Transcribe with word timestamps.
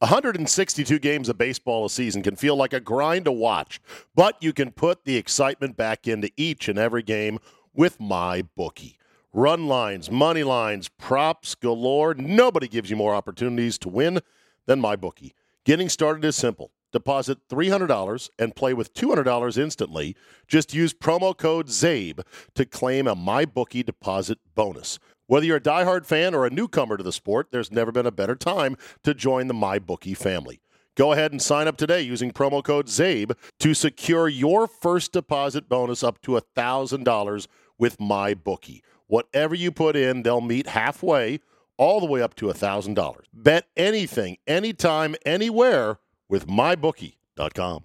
162 0.00 0.98
games 0.98 1.30
of 1.30 1.38
baseball 1.38 1.86
a 1.86 1.90
season 1.90 2.22
can 2.22 2.36
feel 2.36 2.54
like 2.54 2.74
a 2.74 2.80
grind 2.80 3.24
to 3.24 3.32
watch, 3.32 3.80
but 4.14 4.36
you 4.42 4.52
can 4.52 4.70
put 4.70 5.06
the 5.06 5.16
excitement 5.16 5.74
back 5.74 6.06
into 6.06 6.30
each 6.36 6.68
and 6.68 6.78
every 6.78 7.02
game 7.02 7.38
with 7.72 7.98
my 7.98 8.42
bookie. 8.56 8.98
Run 9.32 9.68
lines, 9.68 10.10
money 10.10 10.42
lines, 10.42 10.90
props 10.90 11.54
galore. 11.54 12.12
Nobody 12.12 12.68
gives 12.68 12.90
you 12.90 12.96
more 12.96 13.14
opportunities 13.14 13.78
to 13.78 13.88
win 13.88 14.20
than 14.66 14.80
my 14.80 14.96
bookie. 14.96 15.34
Getting 15.64 15.88
started 15.88 16.26
is 16.26 16.36
simple. 16.36 16.72
Deposit 16.92 17.38
$300 17.48 18.30
and 18.38 18.54
play 18.54 18.74
with 18.74 18.92
$200 18.92 19.58
instantly. 19.58 20.14
Just 20.46 20.74
use 20.74 20.92
promo 20.92 21.36
code 21.36 21.68
ZABE 21.68 22.20
to 22.54 22.66
claim 22.66 23.06
a 23.06 23.16
MyBookie 23.16 23.84
deposit 23.84 24.38
bonus. 24.54 24.98
Whether 25.28 25.46
you're 25.46 25.56
a 25.56 25.60
diehard 25.60 26.06
fan 26.06 26.34
or 26.34 26.46
a 26.46 26.50
newcomer 26.50 26.96
to 26.96 27.02
the 27.02 27.12
sport, 27.12 27.48
there's 27.50 27.72
never 27.72 27.90
been 27.90 28.06
a 28.06 28.12
better 28.12 28.36
time 28.36 28.76
to 29.02 29.12
join 29.12 29.48
the 29.48 29.54
MyBookie 29.54 30.16
family. 30.16 30.60
Go 30.94 31.12
ahead 31.12 31.32
and 31.32 31.42
sign 31.42 31.66
up 31.66 31.76
today 31.76 32.00
using 32.00 32.30
promo 32.30 32.62
code 32.62 32.86
ZABE 32.86 33.32
to 33.58 33.74
secure 33.74 34.28
your 34.28 34.66
first 34.66 35.12
deposit 35.12 35.68
bonus 35.68 36.04
up 36.04 36.22
to 36.22 36.32
$1,000 36.32 37.46
with 37.76 37.98
MyBookie. 37.98 38.82
Whatever 39.08 39.54
you 39.54 39.72
put 39.72 39.96
in, 39.96 40.22
they'll 40.22 40.40
meet 40.40 40.68
halfway, 40.68 41.40
all 41.76 42.00
the 42.00 42.06
way 42.06 42.22
up 42.22 42.34
to 42.36 42.46
$1,000. 42.46 43.16
Bet 43.34 43.66
anything, 43.76 44.38
anytime, 44.46 45.16
anywhere 45.26 45.98
with 46.28 46.46
mybookie.com. 46.46 47.84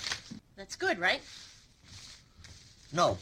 That's 0.61 0.75
good, 0.75 0.99
right? 0.99 1.21
No. 2.93 3.17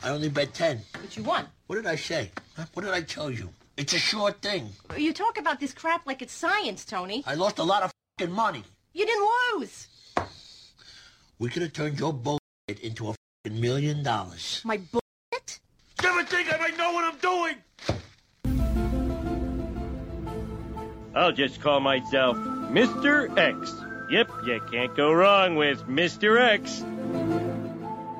I 0.00 0.10
only 0.10 0.28
bet 0.28 0.54
10. 0.54 0.80
But 0.92 1.16
you 1.16 1.24
won. 1.24 1.46
What 1.66 1.74
did 1.74 1.86
I 1.86 1.96
say? 1.96 2.30
Huh? 2.56 2.66
What 2.72 2.84
did 2.84 2.94
I 2.94 3.00
tell 3.00 3.32
you? 3.32 3.48
It's 3.76 3.94
a 3.94 3.98
short 3.98 4.40
thing. 4.40 4.68
You 4.96 5.12
talk 5.12 5.40
about 5.40 5.58
this 5.58 5.74
crap 5.74 6.06
like 6.06 6.22
it's 6.22 6.32
science, 6.32 6.84
Tony. 6.84 7.24
I 7.26 7.34
lost 7.34 7.58
a 7.58 7.64
lot 7.64 7.82
of 7.82 7.90
fucking 8.20 8.32
money. 8.32 8.62
You 8.92 9.06
didn't 9.06 9.28
lose. 9.58 9.88
We 11.40 11.48
could 11.48 11.62
have 11.62 11.72
turned 11.72 11.98
your 11.98 12.12
bullshit 12.12 12.78
into 12.80 13.08
a 13.08 13.14
fucking 13.42 13.60
million 13.60 14.04
dollars. 14.04 14.62
My 14.64 14.76
bullshit? 14.76 15.58
Never 16.00 16.22
think 16.22 16.54
I 16.54 16.58
might 16.58 16.78
know 16.78 16.92
what 16.92 17.12
I'm 17.12 17.18
doing! 17.18 17.56
I'll 21.16 21.32
just 21.32 21.60
call 21.60 21.80
myself 21.80 22.36
Mr. 22.36 23.36
X. 23.36 23.83
Yep, 24.10 24.30
you 24.44 24.60
can't 24.70 24.94
go 24.94 25.12
wrong 25.12 25.56
with 25.56 25.86
Mr. 25.86 26.40
X. 26.40 26.80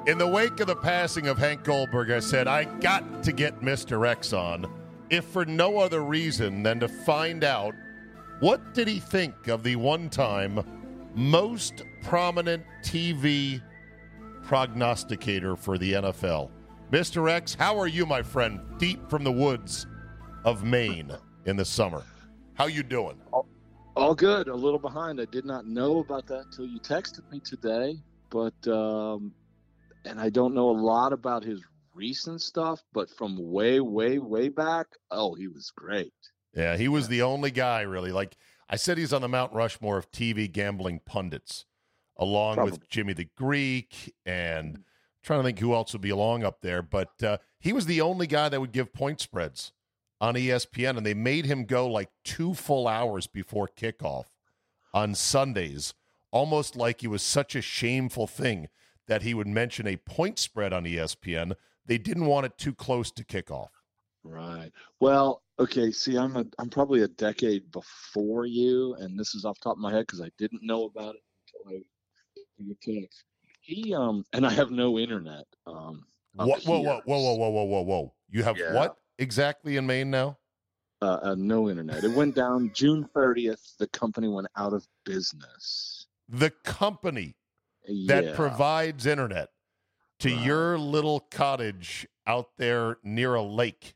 In 0.07 0.19
the 0.19 0.27
wake 0.27 0.61
of 0.61 0.67
the 0.67 0.77
passing 0.77 1.29
of 1.29 1.39
Hank 1.39 1.65
Goldberg, 1.65 2.11
I 2.11 2.21
said, 2.21 2.47
I 2.47 2.65
got 2.65 3.23
to 3.23 3.33
get 3.33 3.61
Mr. 3.61 4.07
X 4.07 4.33
on, 4.33 4.67
if 5.11 5.25
for 5.25 5.45
no 5.45 5.79
other 5.79 6.03
reason 6.03 6.63
than 6.63 6.81
to 6.81 6.89
find 6.89 7.45
out 7.45 7.75
what 8.41 8.75
did 8.75 8.89
he 8.89 8.99
think 8.99 9.49
of 9.49 9.63
the 9.63 9.77
one 9.77 10.11
time 10.11 10.63
most 11.15 11.85
prominent 12.03 12.65
TV 12.83 13.63
prognosticator 14.43 15.57
for 15.57 15.79
the 15.79 15.93
NFL. 15.95 16.51
Mr. 16.91 17.31
X, 17.31 17.55
how 17.55 17.79
are 17.79 17.87
you, 17.87 18.05
my 18.05 18.23
friend, 18.23 18.61
deep 18.79 19.09
from 19.09 19.25
the 19.25 19.33
woods 19.33 19.87
of 20.45 20.65
Maine 20.65 21.13
in 21.47 21.57
the 21.57 21.65
summer? 21.65 22.03
How 22.55 22.67
you 22.67 22.83
doing? 22.83 23.17
All 23.97 24.15
good. 24.15 24.49
A 24.49 24.55
little 24.55 24.79
behind. 24.79 25.21
I 25.21 25.25
did 25.27 25.45
not 25.45 25.67
know 25.67 26.01
about 26.01 26.27
that 26.27 26.47
until 26.47 26.67
you 26.67 26.81
texted 26.81 27.31
me 27.31 27.41
today. 27.41 27.97
But 28.31 28.67
um, 28.67 29.33
and 30.05 30.21
I 30.21 30.31
don't 30.31 30.55
know 30.55 30.71
a 30.71 30.73
lot 30.73 31.13
about 31.13 31.45
his 31.45 31.63
recent 31.95 32.43
stuff, 32.43 32.83
but 32.93 33.09
from 33.09 33.37
way, 33.39 33.79
way, 33.81 34.19
way 34.19 34.49
back, 34.49 34.89
oh, 35.11 35.35
he 35.35 35.47
was 35.47 35.71
great. 35.71 36.13
Yeah, 36.55 36.77
he 36.77 36.89
was 36.89 37.09
the 37.09 37.23
only 37.23 37.51
guy 37.51 37.83
really. 37.83 38.11
Like 38.11 38.37
I 38.69 38.77
said, 38.77 38.99
he's 38.99 39.13
on 39.13 39.23
the 39.23 39.29
Mount 39.29 39.53
Rushmore 39.53 39.97
of 39.97 40.11
TV 40.11 40.51
gambling 40.51 41.01
pundits, 41.05 41.65
along 42.17 42.57
Probably. 42.57 42.73
with 42.73 42.89
Jimmy 42.89 43.13
the 43.13 43.29
Greek 43.37 44.13
and 44.27 44.77
I'm 44.77 44.85
trying 45.23 45.41
to 45.41 45.45
think 45.45 45.61
who 45.61 45.75
else 45.75 45.93
would 45.93 46.03
be 46.03 46.11
along 46.11 46.43
up 46.43 46.61
there. 46.61 46.83
But 46.83 47.23
uh, 47.23 47.39
he 47.61 47.73
was 47.73 47.87
the 47.87 48.01
only 48.01 48.27
guy 48.27 48.49
that 48.49 48.61
would 48.61 48.73
give 48.73 48.93
point 48.93 49.21
spreads 49.21 49.73
on 50.21 50.35
ESPN, 50.35 50.97
and 50.97 51.05
they 51.05 51.15
made 51.15 51.47
him 51.47 51.65
go 51.65 51.89
like 51.89 52.11
two 52.25 52.55
full 52.55 52.89
hours 52.89 53.27
before 53.27 53.69
kickoff 53.69 54.27
on 54.93 55.15
Sundays, 55.15 55.95
almost 56.31 56.77
like 56.77 57.03
it 57.03 57.09
was 57.09 57.23
such 57.23 57.55
a 57.55 57.61
shameful 57.61 58.27
thing 58.27 58.69
that 59.07 59.23
he 59.23 59.35
would 59.35 59.47
mention 59.47 59.87
a 59.87 59.97
point 59.97 60.39
spread 60.39 60.73
on 60.73 60.85
ESPN. 60.85 61.55
They 61.87 61.99
didn't 61.99 62.27
want 62.27 62.47
it 62.47 62.57
too 62.57 62.75
close 62.75 63.11
to 63.13 63.25
kickoff. 63.25 63.69
Right. 64.23 64.71
Well, 65.01 65.43
okay. 65.59 65.91
See, 65.91 66.17
I'm 66.17 66.37
a, 66.37 66.47
I'm 66.59 66.71
probably 66.71 67.03
a 67.03 67.09
decade 67.09 67.71
before 67.71 68.47
you, 68.47 68.95
and 68.95 69.19
this 69.19 69.35
is 69.35 69.45
off 69.45 69.59
the 69.61 69.65
top 69.65 69.77
of 69.77 69.81
my 69.81 69.93
head 69.93 70.07
because 70.07 70.23
I 70.23 70.31
didn't 70.39 70.63
know 70.63 70.85
about 70.85 71.15
it 71.17 71.23
until 71.63 71.79
I 71.79 71.83
you 72.59 72.77
text. 72.81 73.25
He 73.61 73.95
um, 73.95 74.25
and 74.33 74.47
I 74.47 74.51
have 74.51 74.71
no 74.71 74.99
internet. 74.99 75.45
Um, 75.67 76.05
up 76.39 76.49
whoa, 76.49 76.81
whoa, 76.81 76.81
whoa, 76.81 77.03
whoa, 77.05 77.35
whoa, 77.35 77.51
whoa, 77.51 77.65
whoa, 77.65 77.83
whoa! 77.83 78.15
You 78.31 78.43
have 78.43 78.57
Yeah. 78.57 78.75
what 78.75 78.97
exactly 79.19 79.77
in 79.77 79.87
Maine 79.87 80.11
now? 80.11 80.39
Uh, 81.03 81.19
uh, 81.23 81.35
no 81.37 81.69
internet. 81.69 82.05
It 82.05 82.13
went 82.13 82.35
down 82.35 82.71
June 82.75 83.09
30th. 83.15 83.77
The 83.79 83.87
company 83.89 84.29
went 84.29 84.47
out 84.57 84.73
of 84.73 84.87
business. 85.05 86.07
The 86.29 86.51
company 86.65 87.37
that 88.07 88.35
provides 88.35 89.05
internet 89.07 89.51
to 90.21 90.35
Right. 90.35 90.45
your 90.45 90.79
little 90.79 91.21
cottage 91.21 92.07
out 92.27 92.57
there 92.57 92.97
near 93.03 93.35
a 93.35 93.43
lake. 93.43 93.95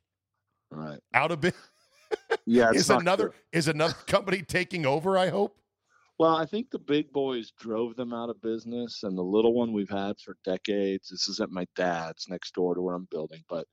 Right. 0.71 1.01
Out 1.15 1.31
of 1.33 1.41
business. 1.41 1.63
Yeah. 2.47 2.71
is 2.71 2.89
another 2.89 3.29
good. 3.29 3.35
is 3.53 3.69
another 3.69 3.95
company 4.07 4.43
taking 4.43 4.87
over? 4.87 5.19
I 5.19 5.29
hope. 5.29 5.59
Well, 6.19 6.35
I 6.35 6.47
think 6.47 6.71
the 6.71 6.79
big 6.79 7.13
boys 7.13 7.53
drove 7.59 7.95
them 7.97 8.13
out 8.15 8.31
of 8.31 8.41
business, 8.41 9.03
and 9.03 9.17
the 9.17 9.23
little 9.23 9.53
one 9.55 9.73
we've 9.75 9.91
had 9.91 10.19
for 10.19 10.37
decades. 10.45 11.11
This 11.11 11.29
is 11.29 11.41
at 11.41 11.51
my 11.51 11.67
dad's 11.77 12.27
next 12.29 12.55
door 12.55 12.75
to 12.75 12.81
where 12.81 12.95
I'm 12.95 13.07
building. 13.11 13.43
But 13.49 13.67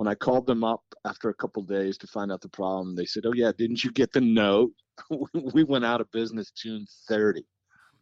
when 0.00 0.08
I 0.08 0.14
called 0.14 0.46
them 0.46 0.64
up 0.64 0.82
after 1.04 1.28
a 1.28 1.34
couple 1.34 1.62
days 1.62 1.98
to 1.98 2.06
find 2.06 2.32
out 2.32 2.40
the 2.40 2.48
problem, 2.48 2.96
they 2.96 3.04
said, 3.04 3.26
"Oh 3.26 3.34
yeah, 3.34 3.52
didn't 3.52 3.84
you 3.84 3.92
get 3.92 4.10
the 4.14 4.22
note? 4.22 4.72
we 5.52 5.62
went 5.62 5.84
out 5.84 6.00
of 6.00 6.10
business 6.10 6.50
June 6.52 6.86
30." 7.06 7.44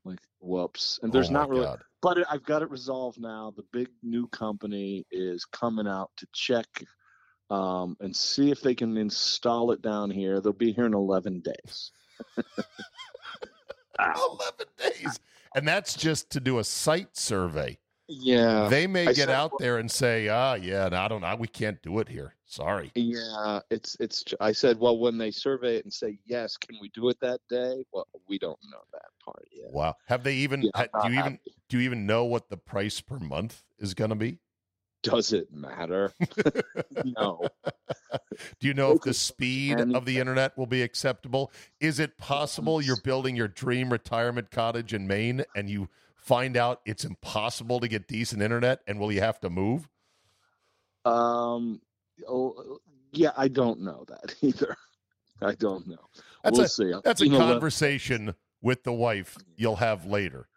Like, 0.04 0.20
whoops. 0.38 1.00
And 1.02 1.12
there's 1.12 1.30
Oh, 1.30 1.32
not 1.32 1.48
really, 1.48 1.64
God. 1.64 1.82
but 2.00 2.24
I've 2.30 2.44
got 2.44 2.62
it 2.62 2.70
resolved 2.70 3.20
now. 3.20 3.52
The 3.56 3.64
big 3.72 3.88
new 4.04 4.28
company 4.28 5.06
is 5.10 5.44
coming 5.44 5.88
out 5.88 6.12
to 6.18 6.28
check 6.32 6.68
um, 7.50 7.96
and 7.98 8.14
see 8.14 8.52
if 8.52 8.60
they 8.60 8.76
can 8.76 8.96
install 8.96 9.72
it 9.72 9.82
down 9.82 10.08
here. 10.08 10.40
They'll 10.40 10.52
be 10.52 10.70
here 10.70 10.86
in 10.86 10.94
11 10.94 11.40
days. 11.40 11.90
Eleven 13.98 14.68
days, 14.78 15.18
and 15.56 15.66
that's 15.66 15.96
just 15.96 16.30
to 16.30 16.38
do 16.38 16.60
a 16.60 16.64
site 16.64 17.16
survey. 17.16 17.76
Yeah. 18.08 18.68
they 18.68 18.86
may 18.86 19.08
I 19.08 19.12
get 19.12 19.28
out 19.28 19.52
there 19.58 19.78
and 19.78 19.90
say, 19.90 20.28
"Ah, 20.28 20.54
yeah, 20.54 20.88
no, 20.88 20.96
I 20.96 21.08
don't 21.08 21.20
know, 21.20 21.36
we 21.36 21.46
can't 21.46 21.80
do 21.82 21.98
it 21.98 22.08
here. 22.08 22.34
Sorry." 22.46 22.90
Yeah, 22.94 23.60
it's 23.70 23.96
it's. 24.00 24.24
I 24.40 24.52
said, 24.52 24.78
well, 24.78 24.98
when 24.98 25.18
they 25.18 25.30
survey 25.30 25.76
it 25.76 25.84
and 25.84 25.92
say 25.92 26.18
yes, 26.24 26.56
can 26.56 26.78
we 26.80 26.88
do 26.94 27.08
it 27.10 27.20
that 27.20 27.40
day? 27.50 27.84
Well, 27.92 28.06
we 28.26 28.38
don't 28.38 28.58
know 28.70 28.80
that 28.92 29.10
part 29.22 29.46
yet. 29.52 29.70
Wow. 29.72 29.94
Have 30.06 30.24
they 30.24 30.34
even? 30.36 30.62
Yeah, 30.62 30.70
ha- 30.74 31.06
do 31.06 31.12
you 31.12 31.18
even 31.18 31.38
do 31.68 31.78
you 31.78 31.84
even 31.84 32.06
know 32.06 32.24
what 32.24 32.48
the 32.48 32.56
price 32.56 33.00
per 33.00 33.18
month 33.18 33.62
is 33.78 33.92
going 33.92 34.10
to 34.10 34.16
be? 34.16 34.38
Does 35.02 35.32
it 35.32 35.52
matter? 35.52 36.12
no. 37.04 37.46
Do 38.58 38.66
you 38.66 38.74
know 38.74 38.92
if 38.92 39.02
the 39.02 39.14
speed 39.14 39.78
of 39.78 40.04
the 40.04 40.18
internet 40.18 40.58
will 40.58 40.66
be 40.66 40.82
acceptable? 40.82 41.52
Is 41.78 42.00
it 42.00 42.18
possible 42.18 42.82
you're 42.82 43.00
building 43.04 43.36
your 43.36 43.48
dream 43.48 43.90
retirement 43.90 44.50
cottage 44.50 44.94
in 44.94 45.06
Maine 45.06 45.44
and 45.54 45.70
you 45.70 45.88
find 46.28 46.56
out 46.58 46.82
it's 46.84 47.04
impossible 47.04 47.80
to 47.80 47.88
get 47.88 48.06
decent 48.06 48.42
internet 48.42 48.80
and 48.86 49.00
will 49.00 49.10
you 49.10 49.20
have 49.20 49.40
to 49.40 49.50
move? 49.50 49.88
Um. 51.04 51.80
Oh, 52.28 52.78
yeah, 53.12 53.30
I 53.36 53.48
don't 53.48 53.80
know 53.80 54.04
that 54.08 54.34
either. 54.42 54.76
I 55.40 55.54
don't 55.54 55.86
know. 55.88 56.08
That's 56.44 56.56
we'll 56.56 56.66
a- 56.66 56.68
see. 56.68 56.92
That's 57.04 57.22
a 57.22 57.26
You 57.26 57.32
what? 57.32 57.38
conversation 57.40 58.34
with 58.60 58.82
the 58.82 58.92
wife 58.92 59.36
you'll 59.56 59.76
have 59.76 60.04
later. 60.04 60.48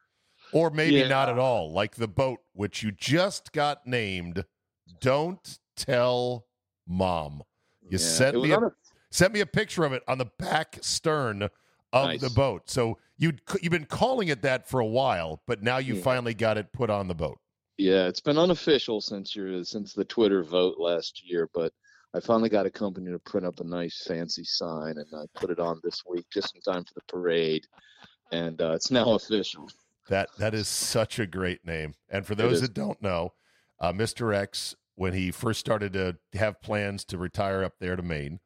Or 0.53 0.69
maybe 0.69 1.07
not 1.07 1.29
at 1.29 1.39
all, 1.39 1.71
like 1.71 1.95
the 1.95 2.09
boat 2.09 2.39
which 2.53 2.83
you 2.83 2.91
just 2.91 3.53
got 3.53 3.87
named 3.87 4.43
Don't 4.99 5.59
Tell 5.77 6.45
Mom. 6.85 7.43
You 7.83 7.91
Yeah, 7.91 7.97
sent 7.99 8.41
me 8.41 8.51
a 8.51 8.59
a- 8.59 8.71
sent 9.11 9.33
me 9.33 9.39
a 9.39 9.45
picture 9.45 9.85
of 9.85 9.93
it 9.93 10.03
on 10.09 10.17
the 10.17 10.25
back 10.39 10.79
stern 10.81 11.47
of 11.93 12.07
Nice. 12.07 12.21
the 12.21 12.29
boat. 12.29 12.69
So 12.69 12.97
you 13.17 13.33
you've 13.61 13.71
been 13.71 13.85
calling 13.85 14.29
it 14.29 14.41
that 14.43 14.67
for 14.67 14.79
a 14.79 14.85
while, 14.85 15.41
but 15.47 15.61
now 15.61 15.77
you 15.77 15.95
Yeah. 15.95 16.01
finally 16.01 16.33
got 16.33 16.57
it 16.57 16.71
put 16.71 16.89
on 16.89 17.07
the 17.07 17.15
boat. 17.15 17.39
Yeah, 17.77 18.07
it's 18.07 18.19
been 18.21 18.37
unofficial 18.37 19.01
since 19.01 19.35
your 19.35 19.63
since 19.63 19.93
the 19.93 20.05
Twitter 20.05 20.43
vote 20.43 20.77
last 20.77 21.21
year, 21.27 21.49
but 21.53 21.73
I 22.13 22.19
finally 22.19 22.49
got 22.49 22.65
a 22.65 22.69
company 22.71 23.11
to 23.11 23.19
print 23.19 23.45
up 23.45 23.59
a 23.59 23.63
nice 23.63 24.03
fancy 24.05 24.43
sign, 24.43 24.97
and 24.97 25.07
I 25.15 25.25
put 25.39 25.49
it 25.49 25.59
on 25.59 25.79
this 25.83 26.03
week 26.09 26.25
just 26.31 26.55
in 26.55 26.61
time 26.61 26.83
for 26.83 26.93
the 26.95 27.01
parade, 27.07 27.65
and 28.31 28.61
uh, 28.61 28.73
it's 28.73 28.91
now 28.91 29.11
official. 29.15 29.69
That 30.09 30.29
that 30.37 30.53
is 30.53 30.67
such 30.67 31.19
a 31.19 31.25
great 31.27 31.65
name. 31.65 31.93
And 32.09 32.25
for 32.25 32.35
those 32.35 32.61
that 32.61 32.73
don't 32.73 33.01
know, 33.01 33.33
uh, 33.79 33.93
Mr. 33.93 34.33
X, 34.33 34.75
when 34.95 35.13
he 35.13 35.31
first 35.31 35.59
started 35.59 35.93
to 35.93 36.17
have 36.33 36.61
plans 36.61 37.05
to 37.05 37.17
retire 37.17 37.63
up 37.63 37.73
there 37.79 37.95
to 37.95 38.01
Maine, 38.03 38.39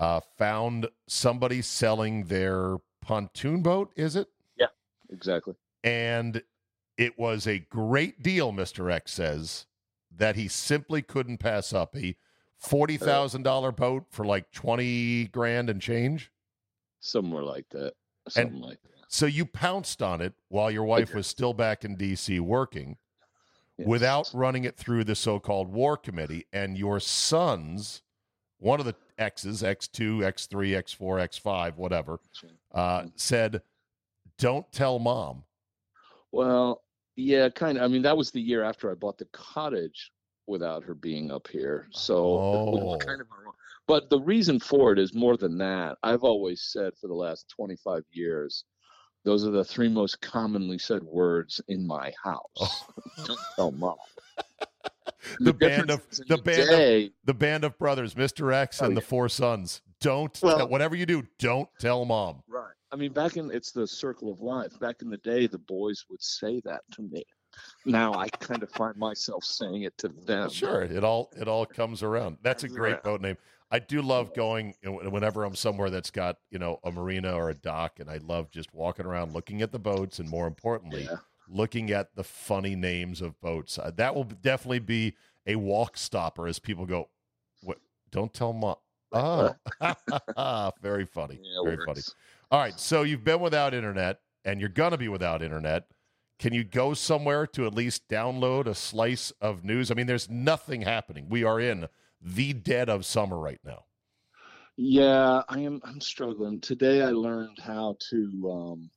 uh, 0.00 0.18
found 0.36 0.88
somebody 1.06 1.62
selling 1.62 2.24
their 2.24 2.78
pontoon 3.02 3.62
boat. 3.62 3.92
Is 3.94 4.16
it? 4.16 4.26
Yeah, 4.58 4.66
exactly. 5.10 5.54
and 5.84 6.42
it 6.98 7.18
was 7.18 7.46
a 7.46 7.60
great 7.60 8.22
deal, 8.22 8.52
Mr. 8.52 8.92
X 8.92 9.12
says, 9.12 9.66
that 10.14 10.36
he 10.36 10.48
simply 10.48 11.00
couldn't 11.02 11.38
pass 11.38 11.72
up. 11.72 11.96
A 11.96 12.16
forty 12.58 12.96
thousand 12.98 13.42
dollar 13.44 13.72
boat 13.72 14.04
for 14.10 14.24
like 14.26 14.50
twenty 14.52 15.26
grand 15.28 15.70
and 15.70 15.80
change. 15.80 16.30
Somewhere 17.00 17.42
like 17.44 17.66
that. 17.70 17.94
Something 18.28 18.60
like 18.60 18.82
that. 18.82 18.90
So 19.08 19.24
you 19.26 19.46
pounced 19.46 20.02
on 20.02 20.20
it 20.20 20.34
while 20.48 20.70
your 20.70 20.84
wife 20.84 21.14
was 21.14 21.26
still 21.26 21.52
back 21.54 21.84
in 21.84 21.96
DC 21.96 22.38
working 22.40 22.96
Yes. 23.78 23.88
without 23.88 24.30
running 24.34 24.64
it 24.64 24.76
through 24.76 25.04
the 25.04 25.14
so-called 25.14 25.68
war 25.72 25.96
committee 25.96 26.44
and 26.52 26.76
your 26.76 27.00
sons 27.00 28.02
one 28.60 28.78
of 28.78 28.86
the 28.86 28.94
x's 29.18 29.62
x2 29.62 30.18
x3 30.20 30.78
x4 30.82 31.28
x5 31.28 31.76
whatever 31.76 32.20
uh, 32.72 33.04
said 33.16 33.62
don't 34.38 34.70
tell 34.72 34.98
mom 34.98 35.42
Well, 36.32 36.82
yeah, 37.16 37.48
kind 37.50 37.76
of. 37.76 37.84
I 37.84 37.88
mean, 37.88 38.02
that 38.02 38.16
was 38.16 38.30
the 38.30 38.40
year 38.40 38.62
after 38.62 38.90
I 38.90 38.94
bought 38.94 39.18
the 39.18 39.26
cottage 39.32 40.12
without 40.46 40.82
her 40.84 40.94
being 40.94 41.30
up 41.30 41.46
here. 41.48 41.88
So 41.90 42.14
Oh. 42.16 42.96
kind 42.98 43.20
of 43.20 43.26
but 43.86 44.08
the 44.08 44.20
reason 44.20 44.60
for 44.60 44.92
it 44.92 44.98
is 45.00 45.14
more 45.14 45.36
than 45.36 45.58
that. 45.58 45.98
I've 46.04 46.22
always 46.22 46.62
said 46.62 46.92
for 47.00 47.08
the 47.08 47.14
last 47.14 47.48
25 47.48 48.04
years, 48.12 48.64
those 49.24 49.44
are 49.44 49.50
the 49.50 49.64
three 49.64 49.88
most 49.88 50.20
commonly 50.20 50.78
said 50.78 51.02
words 51.02 51.60
in 51.66 51.84
my 51.86 52.12
house. 52.22 52.84
Don't 53.24 53.40
tell 53.56 53.72
mom. 53.72 53.96
The 55.38 55.52
band 55.52 55.90
of- 55.90 56.06
the 56.28 56.38
band 56.38 56.70
of- 56.70 57.10
the 57.24 57.34
band 57.34 57.64
of 57.64 57.78
brothers 57.78 58.14
mr 58.14 58.52
x 58.52 58.80
Oh, 58.80 58.86
and 58.86 58.96
the 58.96 59.00
four 59.02 59.28
sons 59.28 59.82
don't 60.00 60.38
Well- 60.42 60.58
tell, 60.58 60.68
whatever 60.68 60.96
you 60.96 61.06
do 61.06 61.22
don't 61.38 61.68
tell 61.78 62.04
mom 62.04 62.42
Right. 62.48 62.72
I 62.92 62.96
mean, 62.96 63.12
back 63.12 63.36
in 63.36 63.50
it's 63.52 63.70
the 63.70 63.86
circle 63.86 64.32
of 64.32 64.40
life. 64.40 64.76
Back 64.80 65.00
in 65.00 65.10
the 65.10 65.18
day, 65.18 65.46
the 65.46 65.58
boys 65.58 66.04
would 66.10 66.20
say 66.20 66.60
that 66.64 66.80
to 66.92 67.02
me. 67.02 67.22
Now 67.84 68.14
I 68.14 68.28
kind 68.28 68.64
of 68.64 68.70
find 68.70 68.96
myself 68.96 69.44
saying 69.44 69.82
it 69.82 69.96
to 69.98 70.08
them. 70.08 70.50
Sure, 70.50 70.82
it 70.82 71.04
all 71.04 71.30
it 71.36 71.46
all 71.46 71.66
comes 71.66 72.02
around. 72.02 72.38
That's 72.42 72.64
a 72.64 72.68
great 72.68 73.02
boat 73.04 73.20
name. 73.20 73.36
I 73.70 73.78
do 73.78 74.02
love 74.02 74.34
going 74.34 74.74
whenever 74.84 75.44
I'm 75.44 75.54
somewhere 75.54 75.90
that's 75.90 76.10
got 76.10 76.38
you 76.50 76.58
know 76.58 76.80
a 76.82 76.90
marina 76.90 77.32
or 77.32 77.50
a 77.50 77.54
dock, 77.54 78.00
and 78.00 78.10
I 78.10 78.16
love 78.16 78.50
just 78.50 78.74
walking 78.74 79.06
around, 79.06 79.34
looking 79.34 79.62
at 79.62 79.70
the 79.70 79.78
boats, 79.78 80.18
and 80.18 80.28
more 80.28 80.48
importantly, 80.48 81.04
Yeah. 81.04 81.18
Looking 81.50 81.90
at 81.90 82.14
the 82.14 82.24
funny 82.24 82.76
names 82.76 83.20
of 83.20 83.40
boats. 83.40 83.78
Uh, 83.78 83.90
that 83.96 84.14
will 84.14 84.24
definitely 84.24 84.78
be 84.78 85.14
a 85.46 85.56
walk 85.56 85.96
stopper 85.96 86.46
as 86.46 86.58
people 86.58 86.86
go. 86.86 87.08
What? 87.62 87.78
Don't 88.10 88.32
tell 88.32 88.52
mom. 88.52 88.76
Oh, 89.12 89.54
very 90.82 91.04
funny. 91.04 91.40
Yeah, 91.42 91.62
very 91.64 91.84
funny. 91.84 92.00
All 92.50 92.60
right, 92.60 92.78
so 92.78 93.02
you've 93.02 93.24
been 93.24 93.40
without 93.40 93.74
internet, 93.74 94.20
and 94.44 94.60
you're 94.60 94.68
gonna 94.68 94.98
be 94.98 95.08
without 95.08 95.42
internet. 95.42 95.86
Can 96.38 96.54
you 96.54 96.64
go 96.64 96.94
somewhere 96.94 97.46
to 97.48 97.66
at 97.66 97.74
least 97.74 98.08
download 98.08 98.66
a 98.66 98.74
slice 98.74 99.30
of 99.40 99.64
news? 99.64 99.90
I 99.90 99.94
mean, 99.94 100.06
there's 100.06 100.30
nothing 100.30 100.82
happening. 100.82 101.26
We 101.28 101.44
are 101.44 101.60
in 101.60 101.86
the 102.20 102.52
dead 102.52 102.88
of 102.88 103.04
summer 103.04 103.38
right 103.38 103.60
now. 103.64 103.84
Yeah, 104.76 105.42
I 105.48 105.60
am. 105.60 105.80
I'm 105.84 106.00
struggling. 106.00 106.60
Today, 106.60 107.02
I 107.02 107.10
learned 107.10 107.58
how 107.58 107.96
to, 108.10 108.50
um, 108.50 108.90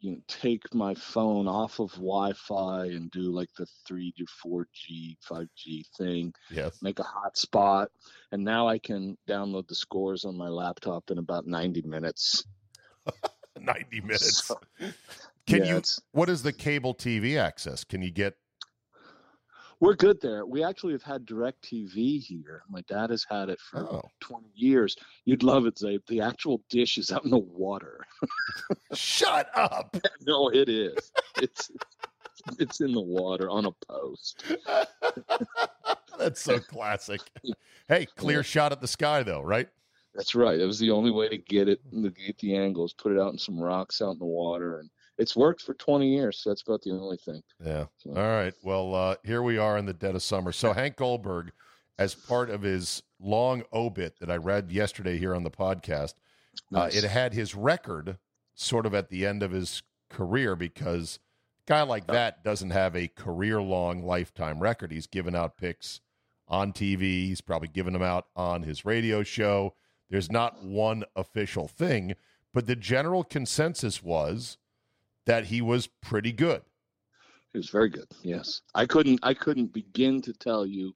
you 0.00 0.12
know, 0.12 0.18
take 0.26 0.74
my 0.74 0.94
phone 0.94 1.46
off 1.46 1.78
of 1.78 1.92
Wi-Fi 1.92 2.86
and 2.86 3.10
do 3.10 3.30
like 3.30 3.50
the 3.56 3.66
three 3.86 4.12
to 4.16 4.26
four 4.26 4.66
G, 4.72 5.16
five 5.20 5.48
G 5.56 5.84
thing. 5.96 6.32
Yes. 6.50 6.78
Make 6.82 6.98
a 6.98 7.04
hotspot, 7.04 7.88
and 8.32 8.42
now 8.42 8.66
I 8.66 8.78
can 8.78 9.16
download 9.28 9.68
the 9.68 9.74
scores 9.74 10.24
on 10.24 10.36
my 10.36 10.48
laptop 10.48 11.10
in 11.10 11.18
about 11.18 11.46
90 11.46 11.82
minutes. 11.82 12.44
90 13.60 14.00
minutes. 14.00 14.44
So, 14.46 14.58
Can 15.46 15.64
yeah, 15.64 15.76
you 15.76 15.82
what 16.12 16.28
is 16.28 16.42
the 16.42 16.52
cable 16.52 16.94
TV 16.94 17.38
access? 17.38 17.84
Can 17.84 18.02
you 18.02 18.10
get 18.10 18.36
We're 19.80 19.94
good 19.94 20.20
there. 20.20 20.44
We 20.44 20.62
actually 20.62 20.92
have 20.92 21.02
had 21.02 21.24
DirecTV 21.26 22.20
here. 22.22 22.62
My 22.68 22.82
dad 22.82 23.08
has 23.10 23.24
had 23.28 23.48
it 23.48 23.58
for 23.60 23.80
Oh. 23.90 24.10
20 24.20 24.46
years. 24.54 24.94
You'd 25.24 25.42
love 25.42 25.64
it, 25.64 25.76
Zabe. 25.76 26.06
The 26.06 26.20
actual 26.20 26.62
dish 26.68 26.98
is 26.98 27.10
out 27.10 27.24
in 27.24 27.30
the 27.30 27.38
water. 27.38 28.04
Shut 28.94 29.48
up. 29.54 29.96
no, 30.26 30.50
it 30.50 30.68
is. 30.68 31.12
It's 31.38 31.70
it's 32.58 32.80
in 32.80 32.92
the 32.92 33.00
water 33.00 33.48
on 33.50 33.66
a 33.66 33.72
post. 33.90 34.44
That's 36.18 36.40
so 36.42 36.58
classic. 36.58 37.20
Hey, 37.88 38.06
clear 38.16 38.42
shot 38.42 38.72
at 38.72 38.80
the 38.82 38.88
sky 38.88 39.22
though, 39.22 39.40
right? 39.42 39.68
That's 40.14 40.34
right. 40.34 40.58
That 40.58 40.66
was 40.66 40.78
the 40.78 40.90
only 40.90 41.10
way 41.10 41.28
to 41.28 41.38
get 41.38 41.68
it 41.68 41.80
to 41.90 42.10
get 42.10 42.38
the 42.38 42.54
angles. 42.56 42.92
Put 42.92 43.12
it 43.12 43.18
out 43.18 43.32
in 43.32 43.38
some 43.38 43.58
rocks 43.58 44.02
out 44.02 44.12
in 44.12 44.18
the 44.18 44.24
water, 44.26 44.80
and 44.80 44.90
it's 45.20 45.36
worked 45.36 45.62
for 45.62 45.74
20 45.74 46.08
years. 46.08 46.38
So 46.38 46.50
that's 46.50 46.62
about 46.62 46.82
the 46.82 46.90
only 46.92 47.18
thing. 47.18 47.42
Yeah. 47.64 47.86
So- 47.98 48.10
All 48.10 48.16
right. 48.16 48.54
Well, 48.62 48.94
uh, 48.94 49.16
here 49.22 49.42
we 49.42 49.58
are 49.58 49.76
in 49.78 49.86
the 49.86 49.92
dead 49.92 50.14
of 50.14 50.22
summer. 50.22 50.50
So 50.52 50.72
Hank 50.72 50.96
Goldberg, 50.96 51.52
as 51.98 52.14
part 52.14 52.48
of 52.50 52.62
his 52.62 53.02
long 53.20 53.62
obit 53.72 54.18
that 54.20 54.30
I 54.30 54.36
read 54.36 54.72
yesterday 54.72 55.18
here 55.18 55.34
on 55.34 55.42
the 55.44 55.50
podcast, 55.50 56.14
uh, 56.74 56.88
it 56.92 57.04
had 57.04 57.34
his 57.34 57.54
record 57.54 58.18
sort 58.54 58.86
of 58.86 58.94
at 58.94 59.10
the 59.10 59.26
end 59.26 59.42
of 59.42 59.52
his 59.52 59.82
career 60.08 60.56
because 60.56 61.18
a 61.66 61.70
guy 61.70 61.82
like 61.82 62.06
that 62.08 62.42
doesn't 62.42 62.70
have 62.70 62.96
a 62.96 63.08
career 63.08 63.60
long 63.60 64.02
lifetime 64.02 64.60
record. 64.60 64.90
He's 64.90 65.06
given 65.06 65.34
out 65.34 65.56
picks 65.58 66.00
on 66.48 66.72
TV. 66.72 67.00
He's 67.26 67.40
probably 67.42 67.68
given 67.68 67.92
them 67.92 68.02
out 68.02 68.26
on 68.34 68.62
his 68.62 68.84
radio 68.84 69.22
show. 69.22 69.74
There's 70.08 70.32
not 70.32 70.64
one 70.64 71.04
official 71.14 71.68
thing, 71.68 72.14
but 72.52 72.66
the 72.66 72.74
general 72.74 73.22
consensus 73.22 74.02
was 74.02 74.56
that 75.26 75.44
he 75.46 75.60
was 75.60 75.88
pretty 76.02 76.32
good. 76.32 76.62
It 77.52 77.58
was 77.58 77.70
very 77.70 77.88
good. 77.88 78.06
Yes, 78.22 78.62
I 78.74 78.86
couldn't. 78.86 79.20
I 79.22 79.34
couldn't 79.34 79.72
begin 79.72 80.22
to 80.22 80.32
tell 80.32 80.64
you 80.64 80.94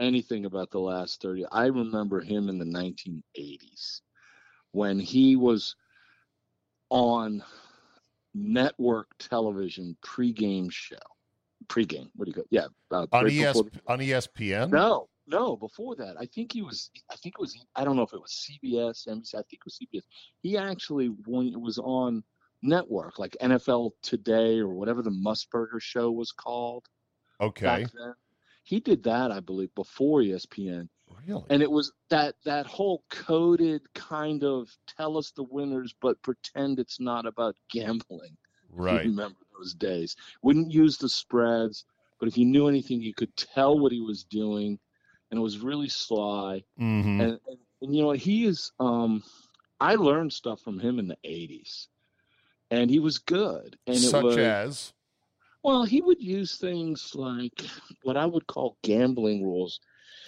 anything 0.00 0.46
about 0.46 0.70
the 0.70 0.80
last 0.80 1.20
thirty. 1.22 1.44
I 1.52 1.66
remember 1.66 2.20
him 2.20 2.48
in 2.48 2.58
the 2.58 2.64
1980s 2.64 4.00
when 4.72 4.98
he 4.98 5.36
was 5.36 5.76
on 6.90 7.42
network 8.34 9.08
television 9.18 9.96
pregame 10.04 10.70
show. 10.72 10.96
Pregame. 11.68 12.10
What 12.16 12.24
do 12.24 12.30
you 12.30 12.34
call? 12.34 12.44
Yeah, 12.50 12.66
uh, 12.90 13.06
on, 13.12 13.24
right 13.24 13.32
ES, 13.32 13.54
the- 13.62 13.70
on 13.86 14.00
ESPN. 14.00 14.70
No, 14.70 15.08
no. 15.28 15.56
Before 15.56 15.94
that, 15.96 16.16
I 16.18 16.26
think 16.26 16.52
he 16.52 16.62
was. 16.62 16.90
I 17.10 17.14
think 17.16 17.36
it 17.38 17.40
was. 17.40 17.56
I 17.76 17.84
don't 17.84 17.94
know 17.94 18.02
if 18.02 18.12
it 18.12 18.20
was 18.20 18.32
CBS, 18.50 19.06
NBC. 19.06 19.34
I 19.36 19.42
think 19.42 19.60
it 19.60 19.64
was 19.64 19.78
CBS. 19.78 20.02
He 20.42 20.58
actually, 20.58 21.06
when 21.26 21.46
it 21.46 21.60
was 21.60 21.78
on 21.78 22.24
network, 22.62 23.18
like 23.18 23.36
NFL 23.40 23.92
Today 24.02 24.58
or 24.58 24.68
whatever 24.68 25.02
the 25.02 25.10
Musburger 25.10 25.80
show 25.80 26.10
was 26.10 26.32
called, 26.32 26.88
Okay. 27.40 27.86
He 28.64 28.78
did 28.80 29.02
that, 29.04 29.32
I 29.32 29.40
believe, 29.40 29.74
before 29.74 30.20
ESPN. 30.20 30.88
Really? 31.26 31.44
and 31.50 31.62
it 31.62 31.70
was 31.70 31.92
that 32.10 32.34
that 32.44 32.66
whole 32.66 33.04
coded 33.10 33.82
kind 33.94 34.42
of 34.44 34.68
tell 34.86 35.16
us 35.16 35.30
the 35.30 35.42
winners 35.44 35.94
but 36.00 36.20
pretend 36.22 36.78
it's 36.78 36.98
not 36.98 37.26
about 37.26 37.54
gambling 37.70 38.36
right. 38.70 39.04
remember 39.04 39.38
those 39.56 39.74
days 39.74 40.16
wouldn't 40.42 40.72
use 40.72 40.96
the 40.98 41.08
spreads 41.08 41.84
but 42.18 42.28
if 42.28 42.36
you 42.36 42.44
knew 42.44 42.66
anything 42.66 43.00
you 43.00 43.14
could 43.14 43.34
tell 43.36 43.78
what 43.78 43.92
he 43.92 44.00
was 44.00 44.24
doing 44.24 44.78
and 45.30 45.38
it 45.38 45.42
was 45.42 45.58
really 45.58 45.88
sly 45.88 46.62
hmm 46.76 47.20
and, 47.20 47.38
and, 47.46 47.58
and 47.82 47.94
you 47.94 48.02
know 48.02 48.12
he 48.12 48.46
is 48.46 48.72
um 48.80 49.22
i 49.80 49.94
learned 49.94 50.32
stuff 50.32 50.60
from 50.60 50.78
him 50.78 50.98
in 50.98 51.06
the 51.06 51.18
80s 51.24 51.86
and 52.72 52.90
he 52.90 52.98
was 52.98 53.18
good 53.18 53.76
and 53.86 53.96
it 53.96 54.00
Such 54.00 54.24
was 54.24 54.38
as. 54.38 54.92
well, 55.62 55.84
he 55.84 56.00
would 56.00 56.20
use 56.20 56.56
things 56.56 57.14
like 57.14 57.66
what 58.02 58.16
I 58.16 58.24
would 58.24 58.46
call 58.46 58.78
gambling 58.82 59.44
rules. 59.44 59.78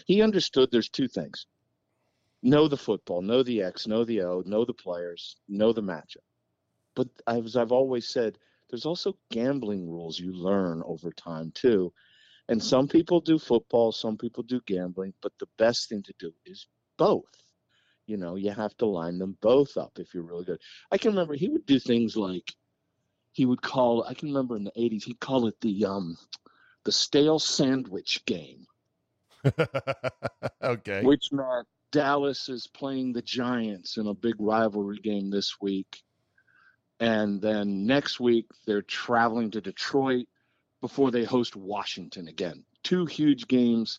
He 0.07 0.21
understood 0.21 0.71
there's 0.71 0.91
two 0.91 1.09
things 1.09 1.47
know 2.43 2.69
the 2.69 2.77
football, 2.77 3.23
know 3.23 3.43
the 3.43 3.63
X, 3.63 3.87
know 3.87 4.05
the 4.05 4.21
O, 4.21 4.43
know 4.45 4.67
the 4.67 4.75
players, 4.75 5.37
know 5.49 5.73
the 5.73 5.83
matchup. 5.83 6.19
But 6.95 7.09
as 7.27 7.57
I've 7.57 7.73
always 7.73 8.07
said, 8.07 8.39
there's 8.69 8.85
also 8.85 9.17
gambling 9.31 9.89
rules 9.89 10.21
you 10.21 10.35
learn 10.35 10.83
over 10.85 11.11
time 11.13 11.51
too. 11.55 11.91
And 12.51 12.63
some 12.63 12.87
people 12.87 13.23
do 13.23 13.39
football, 13.39 13.91
some 13.91 14.19
people 14.19 14.43
do 14.43 14.61
gambling, 14.67 15.15
but 15.23 15.33
the 15.39 15.49
best 15.57 15.89
thing 15.89 16.03
to 16.03 16.13
do 16.19 16.35
is 16.45 16.67
both. 16.99 17.25
You 18.07 18.17
know, 18.19 18.37
you 18.37 18.51
have 18.51 18.77
to 18.79 18.87
line 18.87 19.19
them 19.19 19.37
both 19.41 19.77
up 19.77 19.99
if 19.99 20.13
you're 20.13 20.25
really 20.25 20.45
good. 20.45 20.61
I 20.91 20.99
can 20.99 21.13
remember 21.13 21.35
he 21.35 21.49
would 21.49 21.67
do 21.67 21.79
things 21.79 22.17
like 22.17 22.53
he 23.35 23.45
would 23.45 23.61
call 23.61 24.05
I 24.05 24.15
can 24.15 24.29
remember 24.29 24.57
in 24.57 24.65
the 24.65 24.73
80s 24.73 25.05
he'd 25.05 25.21
call 25.21 25.47
it 25.47 25.61
the 25.61 25.85
um 25.85 26.17
the 26.85 26.93
stale 26.93 27.39
sandwich 27.39 28.25
game 28.25 28.67
okay. 30.63 31.03
which 31.03 31.31
meant 31.33 31.67
Dallas 31.93 32.49
is 32.49 32.67
playing 32.67 33.13
the 33.13 33.23
Giants 33.23 33.99
in 33.99 34.07
a 34.07 34.15
big 34.15 34.37
rivalry 34.39 34.99
game 34.99 35.31
this 35.31 35.61
week 35.61 36.03
and 37.01 37.43
then 37.43 37.87
next 37.87 38.21
week 38.21 38.47
they're 38.67 38.83
traveling 38.83 39.51
to 39.51 39.61
Detroit 39.61 40.27
before 40.81 41.11
they 41.11 41.25
host 41.25 41.57
Washington 41.57 42.29
again 42.29 42.65
two 42.83 43.05
huge 43.05 43.49
games 43.49 43.99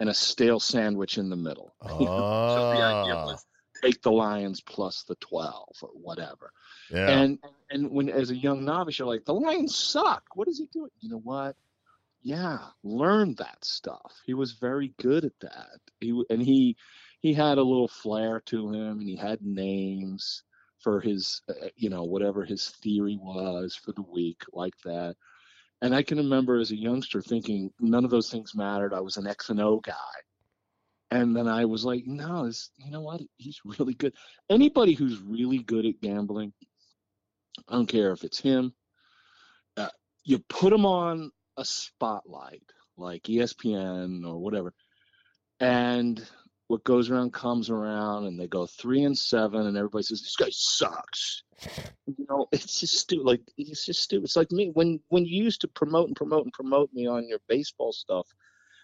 and 0.00 0.08
a 0.10 0.14
stale 0.14 0.60
sandwich 0.60 1.18
in 1.18 1.30
the 1.30 1.36
middle 1.36 1.74
So 1.82 2.70
the 2.72 2.82
idea 2.82 3.16
Ah, 3.16 3.26
was 3.26 3.46
take 3.82 4.02
the 4.02 4.12
Lions 4.12 4.60
plus 4.60 5.04
the 5.04 5.16
12 5.16 5.76
or 5.82 5.90
whatever 5.94 6.52
yeah. 6.90 7.08
And 7.08 7.38
and 7.70 7.90
when 7.90 8.08
as 8.10 8.30
a 8.30 8.36
young 8.36 8.64
novice, 8.64 8.98
you're 8.98 9.08
like, 9.08 9.24
the 9.24 9.34
Lions 9.34 9.76
suck. 9.76 10.24
What 10.34 10.48
is 10.48 10.58
he 10.58 10.66
doing? 10.72 10.90
You 11.00 11.10
know 11.10 11.20
what? 11.20 11.56
Yeah, 12.22 12.58
learn 12.82 13.34
that 13.36 13.64
stuff. 13.64 14.20
He 14.26 14.34
was 14.34 14.52
very 14.52 14.92
good 14.98 15.24
at 15.24 15.38
that. 15.40 15.80
He 16.00 16.22
and 16.30 16.42
he 16.42 16.76
he 17.20 17.32
had 17.34 17.58
a 17.58 17.62
little 17.62 17.88
flair 17.88 18.40
to 18.46 18.72
him, 18.72 18.98
and 19.00 19.08
he 19.08 19.16
had 19.16 19.42
names 19.42 20.42
for 20.80 21.00
his 21.00 21.42
uh, 21.48 21.68
you 21.76 21.90
know 21.90 22.04
whatever 22.04 22.44
his 22.44 22.68
theory 22.70 23.16
was 23.20 23.74
for 23.76 23.92
the 23.92 24.02
week 24.02 24.42
like 24.52 24.74
that. 24.84 25.16
And 25.82 25.94
I 25.94 26.02
can 26.02 26.18
remember 26.18 26.58
as 26.58 26.70
a 26.70 26.76
youngster 26.76 27.22
thinking 27.22 27.72
none 27.80 28.04
of 28.04 28.10
those 28.10 28.30
things 28.30 28.54
mattered. 28.54 28.92
I 28.92 29.00
was 29.00 29.16
an 29.16 29.26
X 29.26 29.48
and 29.48 29.60
O 29.60 29.80
guy. 29.80 29.94
And 31.10 31.34
then 31.34 31.48
I 31.48 31.64
was 31.64 31.84
like, 31.84 32.06
no, 32.06 32.46
this, 32.46 32.70
you 32.76 32.90
know 32.90 33.00
what? 33.00 33.20
He's 33.36 33.60
really 33.64 33.94
good. 33.94 34.14
Anybody 34.48 34.94
who's 34.94 35.20
really 35.20 35.58
good 35.58 35.86
at 35.86 36.00
gambling, 36.00 36.52
I 37.68 37.74
don't 37.74 37.86
care 37.86 38.12
if 38.12 38.22
it's 38.24 38.38
him. 38.38 38.74
Uh, 39.76 39.88
you 40.24 40.38
put 40.38 40.72
him 40.72 40.86
on 40.86 41.32
a 41.56 41.64
spotlight 41.64 42.62
like 42.96 43.24
ESPN 43.24 44.26
or 44.26 44.38
whatever, 44.38 44.72
and 45.58 46.24
what 46.70 46.84
goes 46.84 47.10
around 47.10 47.32
comes 47.32 47.68
around, 47.68 48.26
and 48.26 48.38
they 48.38 48.46
go 48.46 48.64
three 48.64 49.02
and 49.02 49.18
seven, 49.18 49.66
and 49.66 49.76
everybody 49.76 50.04
says 50.04 50.22
this 50.22 50.36
guy 50.36 50.50
sucks. 50.50 51.42
You 52.06 52.26
know, 52.28 52.46
it's 52.52 52.78
just 52.78 52.96
stupid. 52.96 53.26
Like 53.26 53.40
it's 53.58 53.84
just 53.84 54.02
stupid. 54.02 54.26
It's 54.26 54.36
like 54.36 54.52
me 54.52 54.70
when 54.72 55.00
when 55.08 55.26
you 55.26 55.42
used 55.42 55.60
to 55.62 55.68
promote 55.68 56.06
and 56.06 56.14
promote 56.14 56.44
and 56.44 56.52
promote 56.52 56.92
me 56.92 57.08
on 57.08 57.28
your 57.28 57.40
baseball 57.48 57.92
stuff, 57.92 58.28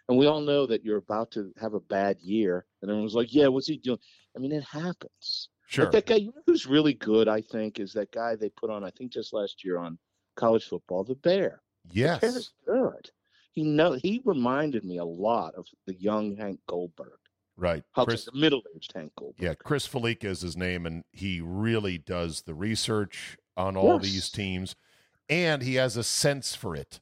and 0.08 0.18
we 0.18 0.26
all 0.26 0.40
know 0.40 0.66
that 0.66 0.84
you're 0.84 0.96
about 0.98 1.30
to 1.32 1.52
have 1.60 1.74
a 1.74 1.80
bad 1.80 2.18
year, 2.20 2.66
and 2.82 2.90
everyone's 2.90 3.14
like, 3.14 3.32
"Yeah, 3.32 3.46
what's 3.46 3.68
he 3.68 3.76
doing?" 3.78 4.00
I 4.36 4.40
mean, 4.40 4.50
it 4.50 4.64
happens. 4.64 5.48
sure. 5.68 5.84
Like 5.84 5.92
that 5.92 6.06
guy, 6.06 6.16
you 6.16 6.32
know 6.34 6.42
who's 6.44 6.66
really 6.66 6.94
good, 6.94 7.28
I 7.28 7.40
think, 7.40 7.78
is 7.78 7.92
that 7.92 8.10
guy 8.10 8.34
they 8.34 8.50
put 8.50 8.68
on, 8.68 8.82
I 8.82 8.90
think 8.90 9.12
just 9.12 9.32
last 9.32 9.64
year 9.64 9.78
on 9.78 9.96
college 10.34 10.64
football, 10.64 11.04
the 11.04 11.14
Bear. 11.14 11.62
The 11.84 12.00
yes. 12.00 12.20
Bear's 12.20 12.52
good. 12.66 13.10
He 13.52 13.62
know 13.62 13.92
he 13.92 14.22
reminded 14.24 14.84
me 14.84 14.98
a 14.98 15.04
lot 15.04 15.54
of 15.54 15.66
the 15.86 15.94
young 15.94 16.36
Hank 16.36 16.58
Goldberg. 16.66 17.20
Right. 17.56 17.82
Chris, 17.94 18.26
the 18.26 18.32
middle 18.32 18.62
aged 18.74 18.92
Hank 18.94 19.12
Goldberg. 19.18 19.42
yeah, 19.42 19.54
Chris 19.54 19.86
Fallica 19.86 20.26
is 20.26 20.42
his 20.42 20.56
name, 20.56 20.84
and 20.84 21.04
he 21.12 21.40
really 21.40 21.96
does 21.98 22.42
the 22.42 22.54
research 22.54 23.38
on 23.56 23.76
all 23.76 23.98
these 23.98 24.28
teams, 24.28 24.76
and 25.30 25.62
he 25.62 25.76
has 25.76 25.96
a 25.96 26.04
sense 26.04 26.54
for 26.54 26.76
it, 26.76 27.00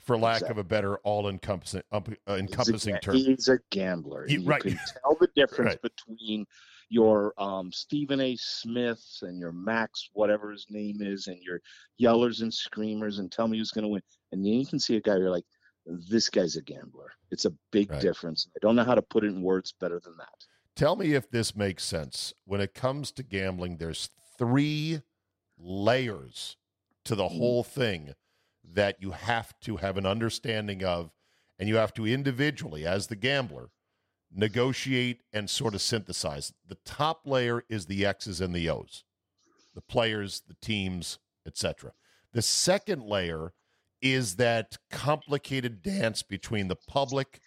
for 0.00 0.18
lack 0.18 0.42
of 0.42 0.58
a 0.58 0.64
better 0.64 0.96
all-encompassing 0.98 1.82
uh, 1.92 2.00
He's 2.06 2.16
a 2.26 2.34
encompassing 2.36 2.96
term. 2.96 3.14
He's 3.14 3.46
a 3.48 3.58
gambler. 3.70 4.26
He- 4.26 4.34
you 4.38 4.44
right. 4.44 4.60
can 4.62 4.76
tell 5.02 5.16
the 5.20 5.28
difference 5.36 5.70
Right. 5.74 5.82
between 5.82 6.44
your 6.90 7.32
um, 7.40 7.70
Stephen 7.72 8.20
A. 8.20 8.36
Smiths 8.36 9.22
and 9.22 9.38
your 9.38 9.52
Max, 9.52 10.10
whatever 10.12 10.50
his 10.50 10.66
name 10.70 10.98
is, 11.02 11.28
and 11.28 11.38
your 11.40 11.60
yellers 12.00 12.42
and 12.42 12.52
screamers, 12.52 13.20
and 13.20 13.30
tell 13.30 13.46
me 13.48 13.58
who's 13.58 13.70
going 13.70 13.84
to 13.84 13.88
win. 13.88 14.02
And 14.32 14.44
then 14.44 14.52
you 14.54 14.66
can 14.66 14.78
see 14.80 14.96
a 14.96 15.00
guy. 15.00 15.16
You're 15.16 15.30
like, 15.30 15.44
this 15.86 16.28
guy's 16.28 16.56
a 16.56 16.62
gambler. 16.62 17.12
It's 17.30 17.44
a 17.44 17.52
big 17.70 17.90
Right. 17.90 18.00
difference. 18.00 18.48
I 18.56 18.58
don't 18.60 18.76
know 18.76 18.84
how 18.84 18.94
to 18.94 19.02
put 19.02 19.24
it 19.24 19.28
in 19.28 19.42
words 19.42 19.72
better 19.72 20.00
than 20.00 20.16
that. 20.16 20.46
Tell 20.74 20.96
me 20.96 21.14
if 21.14 21.30
this 21.30 21.54
makes 21.54 21.84
sense. 21.84 22.34
When 22.44 22.60
it 22.60 22.74
comes 22.74 23.12
to 23.12 23.22
gambling, 23.22 23.76
there's 23.76 24.10
three 24.38 25.02
layers 25.56 26.56
to 27.04 27.14
the 27.14 27.24
mm-hmm. 27.24 27.38
whole 27.38 27.62
thing 27.62 28.14
that 28.64 29.00
you 29.00 29.12
have 29.12 29.58
to 29.60 29.76
have 29.76 29.96
an 29.96 30.06
understanding 30.06 30.82
of, 30.82 31.12
and 31.58 31.68
you 31.68 31.76
have 31.76 31.94
to 31.94 32.06
individually, 32.06 32.86
as 32.86 33.06
the 33.06 33.16
gambler, 33.16 33.70
negotiate 34.32 35.22
and 35.32 35.48
sort 35.48 35.74
of 35.74 35.82
synthesize. 35.82 36.52
The 36.66 36.78
top 36.84 37.26
layer 37.26 37.64
is 37.68 37.86
the 37.86 38.04
X's 38.04 38.40
and 38.40 38.54
the 38.54 38.68
O's, 38.68 39.04
the 39.74 39.80
players, 39.80 40.42
the 40.48 40.56
teams, 40.60 41.18
etc. 41.46 41.92
The 42.32 42.42
second 42.42 43.02
layer 43.02 43.52
is 44.04 44.36
that 44.36 44.76
complicated 44.90 45.82
dance 45.82 46.22
between 46.22 46.68
the 46.68 46.76
public, 46.76 47.40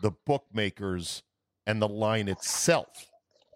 the 0.00 0.12
bookmakers, 0.24 1.24
and 1.66 1.82
the 1.82 1.88
line 1.88 2.28
itself, 2.28 3.10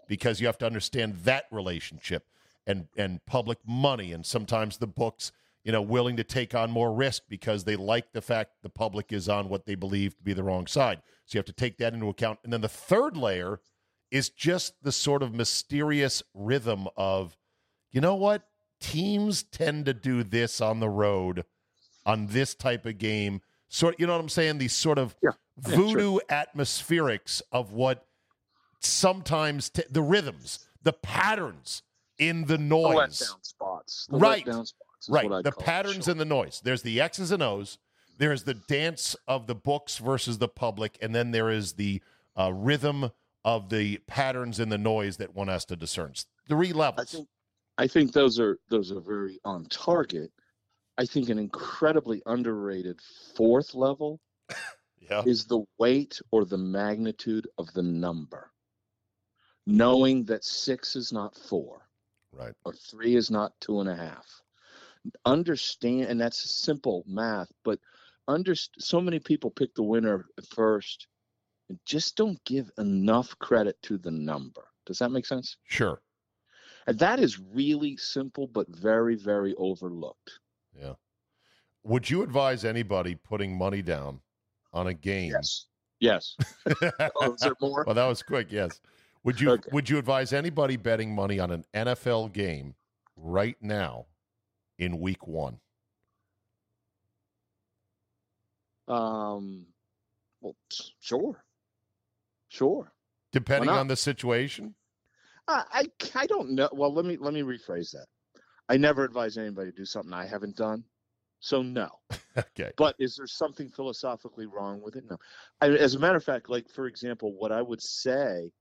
because 0.09 0.40
you 0.40 0.49
have 0.49 0.59
to 0.59 0.66
understand 0.66 1.14
that 1.19 1.45
relationship 1.52 2.25
and 2.66 2.88
and 2.97 3.25
public 3.25 3.59
money, 3.64 4.12
and 4.12 4.26
sometimes 4.26 4.76
the 4.76 4.87
books, 4.88 5.30
you 5.62 5.71
know, 5.71 5.80
willing 5.80 6.16
to 6.16 6.25
take 6.25 6.52
on 6.52 6.73
more 6.73 6.92
risk 6.92 7.23
because 7.28 7.62
they 7.62 7.76
like 7.76 8.12
the 8.12 8.21
fact 8.21 8.50
the 8.62 8.69
public 8.69 9.12
is 9.12 9.28
on 9.28 9.49
what 9.49 9.64
they 9.64 9.76
believe 9.76 10.16
to 10.16 10.23
be 10.25 10.33
the 10.33 10.42
wrong 10.42 10.66
side. 10.66 11.00
So 11.26 11.37
you 11.37 11.38
have 11.38 11.47
to 11.47 11.52
take 11.52 11.78
that 11.78 11.95
into 11.95 12.09
account. 12.09 12.40
And 12.42 12.52
then 12.52 12.62
the 12.62 12.69
third 12.69 13.16
layer 13.16 13.61
is 14.11 14.28
just 14.28 14.75
the 14.83 14.90
sort 14.90 15.23
of 15.23 15.33
mysterious 15.33 16.21
rhythm 16.35 16.88
of, 16.97 17.37
you 17.92 18.00
know 18.00 18.16
what? 18.16 18.42
Teams 18.80 19.45
tend 19.45 19.87
to 19.87 19.95
do 19.95 20.25
this 20.25 20.61
on 20.61 20.80
the 20.80 20.88
road 20.88 21.45
on 22.07 22.26
this 22.28 22.54
type 22.54 22.87
of 22.87 22.99
game. 22.99 23.40
Sort 23.69 23.99
you 24.00 24.07
know 24.07 24.14
what 24.14 24.21
I'm 24.21 24.28
saying? 24.28 24.59
These 24.59 24.75
sort 24.75 24.99
of 24.99 25.14
Yeah. 25.23 25.30
Yeah, 25.66 25.76
voodoo 25.76 26.19
atmospherics 26.30 27.42
of 27.52 27.73
what 27.73 28.07
sometimes 28.80 29.69
t- 29.71 29.83
the 29.90 30.02
rhythms, 30.02 30.66
the 30.83 30.92
patterns 30.92 31.83
in 32.19 32.42
the 32.42 32.57
The 32.57 32.59
noise. 32.59 33.21
letdown 33.21 33.45
spots. 33.45 34.07
The 34.11 34.16
Right. 34.16 34.42
spots 34.47 34.75
is 35.02 35.09
right. 35.11 35.45
The 35.45 35.52
patterns 35.52 36.09
in 36.09 36.19
the 36.19 36.25
noise. 36.25 36.61
There's 36.64 36.83
the 36.83 37.00
X's 37.00 37.30
and 37.30 37.42
O's. 37.42 37.78
There's 38.19 38.45
the 38.45 38.54
dance 38.54 39.16
of 39.28 39.47
the 39.47 39.54
books 39.54 39.99
versus 39.99 40.38
the 40.38 40.49
public. 40.49 40.99
And 41.02 41.14
then 41.14 41.30
there 41.30 41.50
is 41.50 41.75
the 41.75 42.02
uh, 42.38 42.52
rhythm 42.52 43.11
of 43.45 43.69
the 43.71 43.99
patterns 44.07 44.61
in 44.61 44.69
the 44.71 44.78
noise 44.78 45.16
that 45.19 45.35
one 45.35 45.49
has 45.49 45.64
to 45.66 45.76
discern. 45.76 46.14
Three 46.49 46.71
I 46.73 46.76
levels. 46.76 47.12
think 47.12 47.28
I 47.78 47.87
think 47.87 48.12
those 48.12 48.38
are 48.38 48.59
those 48.69 48.92
are 48.92 49.00
very 49.00 49.40
on 49.45 49.64
target. 49.66 50.30
I 51.00 51.07
think 51.07 51.30
an 51.30 51.38
incredibly 51.38 52.21
underrated 52.26 53.00
fourth 53.35 53.75
level 53.75 54.21
yeah. 55.00 55.23
is 55.25 55.47
the 55.47 55.64
weight 55.78 56.21
or 56.30 56.45
the 56.45 56.59
magnitude 56.59 57.49
of 57.57 57.73
the 57.73 57.83
number. 57.83 58.52
Knowing 59.66 60.25
that 60.25 60.45
six 60.45 60.97
is 60.97 61.11
not 61.11 61.35
four 61.35 61.88
Right. 62.33 62.52
or 62.66 62.75
three 62.75 63.16
is 63.16 63.30
not 63.30 63.59
two 63.61 63.80
and 63.80 63.88
a 63.88 63.97
half. 63.97 64.42
Understand, 65.25 66.02
and 66.11 66.21
that's 66.21 66.38
simple 66.38 67.02
math, 67.07 67.50
but 67.64 67.78
under 68.28 68.54
so 68.54 69.00
many 69.00 69.19
people 69.19 69.50
pick 69.50 69.75
the 69.75 69.83
winner 69.83 70.26
first 70.50 71.07
and 71.71 71.78
just 71.87 72.14
don't 72.14 72.45
give 72.45 72.71
enough 72.76 73.38
credit 73.38 73.80
to 73.85 73.97
the 73.97 74.11
number. 74.11 74.66
Does 74.85 74.99
that 74.99 75.12
make 75.12 75.25
sense? 75.25 75.57
Sure. 75.64 76.02
And 76.87 76.99
that 76.99 77.21
is 77.21 77.40
really 77.40 77.97
simple, 77.97 78.47
but 78.47 78.69
very, 78.69 79.14
very 79.16 79.54
overlooked. 79.57 80.40
Yeah. 80.81 80.93
Would 81.85 82.09
you 82.09 82.23
advise 82.23 82.65
anybody 82.65 83.15
putting 83.15 83.57
money 83.57 83.83
down 83.83 84.21
on 84.73 84.87
a 84.89 84.95
game. 84.95 85.33
Yes. 85.33 85.67
Yes. 85.99 86.37
oh, 87.21 87.35
is 87.35 87.41
there 87.41 87.55
more? 87.61 87.85
well, 87.85 87.95
that 87.95 88.07
was 88.07 88.23
quick. 88.23 88.51
Yes. 88.51 88.81
Would 89.25 89.41
you 89.41 89.51
Okay. 89.51 89.69
would 89.73 89.89
you 89.89 89.99
advise 89.99 90.33
anybody 90.33 90.77
betting 90.77 91.15
money 91.15 91.39
on 91.39 91.51
an 91.51 91.65
NFL 91.75 92.33
game 92.33 92.75
right 93.17 93.57
now 93.61 94.07
in 94.79 94.99
Week 94.99 95.27
One? 95.27 95.61
Um, 98.89 99.67
well, 100.41 100.57
sure, 101.01 101.45
sure. 102.49 102.93
Depending 103.33 103.71
on 103.71 103.87
the 103.87 103.97
situation. 103.97 104.75
I, 105.47 105.65
I 105.71 105.85
I 106.15 106.27
don't 106.27 106.53
know. 106.53 106.69
Well, 106.73 106.93
let 106.93 107.05
me 107.05 107.19
let 107.19 107.35
me 107.35 107.43
rephrase 107.43 107.91
that. 107.93 108.07
I 108.71 108.77
never 108.77 109.03
advise 109.03 109.37
anybody 109.37 109.73
to 109.73 109.77
do 109.77 109.85
something 109.85 110.12
I 110.12 110.27
haven't 110.27 110.57
done, 110.57 110.85
so 111.41 111.61
no. 111.62 111.89
Okay. 112.39 112.71
But 112.77 112.95
is 113.00 113.17
there 113.17 113.27
something 113.27 113.69
philosophically 113.69 114.47
wrong 114.47 114.81
with 114.81 114.95
it? 114.95 115.03
No. 115.11 115.17
I, 115.61 115.71
as 115.71 115.97
a 115.97 115.99
matter 115.99 116.17
of 116.17 116.23
fact, 116.23 116.49
like 116.49 116.71
for 116.71 116.87
example, 116.87 117.35
what 117.37 117.50
I 117.50 117.61
would 117.61 117.83
say 117.83 118.53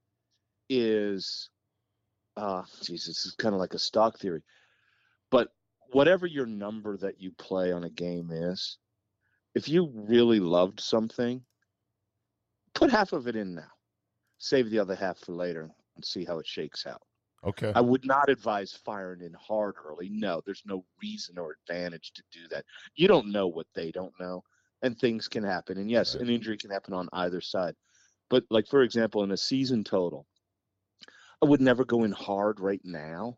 is, 0.70 1.52
uh, 2.36 2.64
Jesus, 2.82 3.08
this 3.08 3.26
is 3.28 3.36
kind 3.36 3.54
of 3.54 3.60
like 3.62 3.76
a 3.76 3.80
stock 3.80 4.18
theory, 4.18 4.42
but 5.30 5.50
whatever 5.92 6.26
your 6.26 6.48
number 6.48 6.98
that 6.98 7.22
you 7.22 7.32
play 7.38 7.72
on 7.72 7.84
a 7.84 7.90
game 7.92 8.32
is, 8.32 8.80
if 9.54 9.70
you 9.70 9.92
really 9.94 10.40
loved 10.40 10.80
something, 10.80 11.44
put 12.74 12.90
half 12.90 13.14
of 13.14 13.28
it 13.28 13.36
in 13.36 13.54
now, 13.54 13.72
save 14.40 14.72
the 14.72 14.80
other 14.80 14.96
half 14.96 15.20
for 15.20 15.34
later, 15.34 15.70
and 15.96 16.04
see 16.04 16.26
how 16.26 16.40
it 16.40 16.48
shakes 16.48 16.88
out. 16.88 17.04
Okay. 17.44 17.72
I 17.76 17.82
would 17.82 18.06
not 18.06 18.30
advise 18.30 18.74
firing 18.74 19.22
in 19.22 19.34
hard 19.34 19.76
early. 19.84 20.10
No, 20.10 20.42
there's 20.46 20.64
no 20.66 20.84
reason 21.02 21.38
or 21.38 21.56
advantage 21.68 22.12
to 22.14 22.24
do 22.32 22.48
that. 22.50 22.66
You 22.96 23.08
don't 23.08 23.32
know 23.32 23.48
what 23.48 23.68
they 23.74 23.92
don't 23.92 24.14
know, 24.20 24.44
and 24.82 24.98
things 24.98 25.28
can 25.28 25.44
happen. 25.44 25.78
And 25.78 25.90
yes, 25.90 26.16
Right. 26.16 26.24
an 26.24 26.30
injury 26.30 26.58
can 26.58 26.70
happen 26.70 26.94
on 26.94 27.08
either 27.14 27.42
side. 27.42 27.76
But 28.30 28.44
like 28.50 28.68
for 28.68 28.84
example, 28.84 29.24
in 29.24 29.32
a 29.32 29.38
season 29.38 29.84
total, 29.84 30.28
I 31.42 31.46
would 31.46 31.62
never 31.62 31.86
go 31.86 32.04
in 32.04 32.12
hard 32.12 32.60
right 32.60 32.82
now. 32.84 33.38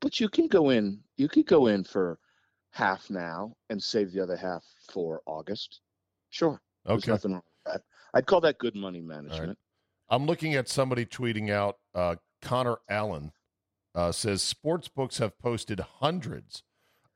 But 0.00 0.18
you 0.18 0.28
can 0.28 0.48
go 0.48 0.70
in. 0.70 1.02
You 1.16 1.28
could 1.28 1.46
go 1.46 1.66
in 1.68 1.84
for 1.84 2.18
half 2.70 3.10
now 3.10 3.54
and 3.68 3.82
save 3.82 4.12
the 4.12 4.20
other 4.22 4.36
half 4.36 4.64
for 4.92 5.22
August. 5.26 5.80
Sure, 6.30 6.60
Okay. 6.86 6.94
there's 6.94 7.06
nothing 7.08 7.32
wrong 7.34 7.42
with 7.64 7.74
that. 7.74 7.82
I'd 8.14 8.26
call 8.26 8.40
that 8.40 8.58
good 8.58 8.74
money 8.74 9.00
management. 9.00 9.58
I'm 10.08 10.26
looking 10.26 10.54
at 10.54 10.68
somebody 10.68 11.06
tweeting 11.06 11.50
out. 11.50 11.78
Uh, 11.94 12.16
Connor 12.40 12.76
Allen 12.88 13.32
uh, 13.94 14.12
says 14.12 14.42
sports 14.42 14.88
books 14.88 15.18
have 15.18 15.38
posted 15.38 15.80
hundreds 15.80 16.62